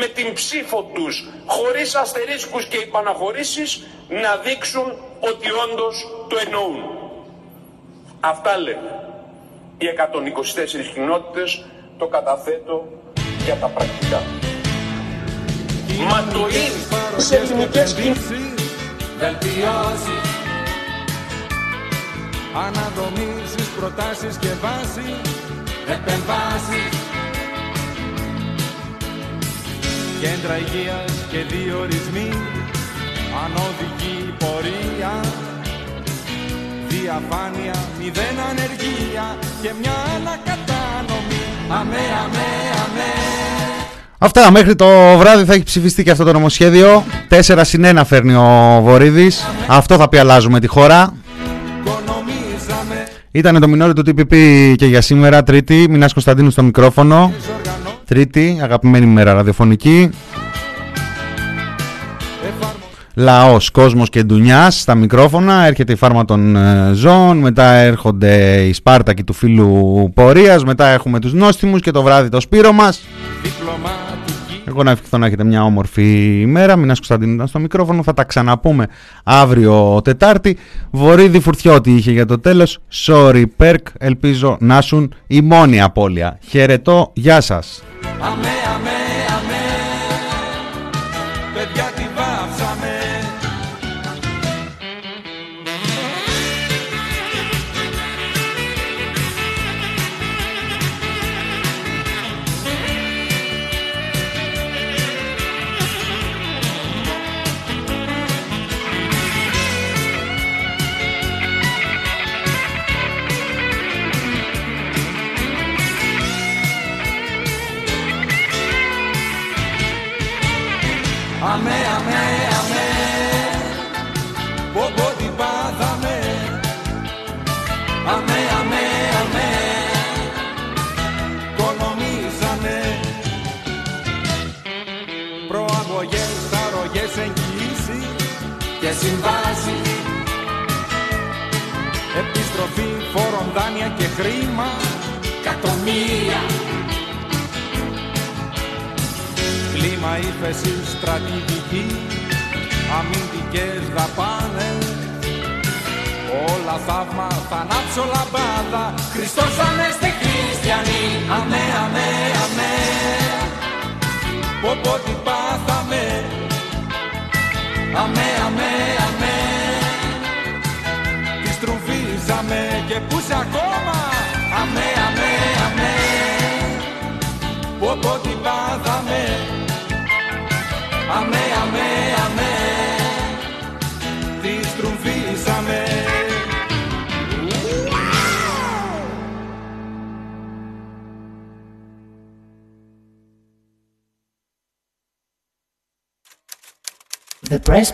[0.00, 6.82] με την ψήφο τους χωρίς αστερίσκους και υπαναχωρήσεις να δείξουν ότι όντως το εννοούν.
[8.20, 8.92] Αυτά λένε
[9.78, 11.64] οι 124 κοινότητες
[11.98, 12.88] το καταθέτω
[13.44, 14.22] για τα πρακτικά.
[16.10, 17.20] Μα το είναι.
[17.20, 17.94] Σε ελληνικές
[19.18, 20.16] Βελτιώσει
[22.66, 25.14] Αναδομήσεις, προτάσεις και βάση.
[25.88, 27.06] Επεμβάσεις
[30.20, 32.30] Κέντρα υγείας και διορισμοί
[33.44, 35.12] Ανώδικη πορεία.
[36.88, 42.48] Διαφάνεια, μηδέν ανεργία Και μια ανακατάνομή Αμέ, αμέ,
[42.84, 43.12] αμέ.
[44.18, 44.86] Αυτά μέχρι το
[45.18, 47.04] βράδυ θα έχει ψηφιστεί και αυτό το νομοσχέδιο.
[47.46, 49.46] 4 συν 1 φέρνει ο Βορύδης.
[49.66, 51.12] Αυτό θα πει αλλάζουμε τη χώρα.
[53.30, 54.34] Ήταν το μινόρι του TPP
[54.76, 55.86] και για σήμερα Τρίτη.
[55.90, 57.32] Μινάς Κωνσταντίνου στο μικρόφωνο.
[58.04, 60.10] Τρίτη, αγαπημένη μέρα ραδιοφωνική
[63.18, 68.72] Λαός, κόσμος και ντουνιάς στα μικρόφωνα Έρχεται η φάρμα των ε, ζώων Μετά έρχονται οι
[68.72, 73.02] Σπάρτακοι του φίλου πορείας Μετά έχουμε τους νόστιμους και το βράδυ το σπύρο μας
[74.68, 76.76] εγώ να ευχηθώ να έχετε μια όμορφη ημέρα.
[76.76, 78.02] Μην Κωνσταντίνου ήταν στο μικρόφωνο.
[78.02, 78.86] Θα τα ξαναπούμε
[79.24, 80.56] αύριο Τετάρτη.
[80.90, 82.78] Βορύδη Φουρτιώτη είχε για το τέλος.
[83.06, 83.82] Sorry Perk.
[83.98, 86.38] Ελπίζω να σουν η μόνη απώλεια.
[86.48, 87.10] Χαιρετώ.
[87.14, 87.82] Γεια σας.
[88.20, 88.65] Αμέ,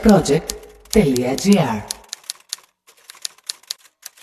[0.03, 2.02] project.gr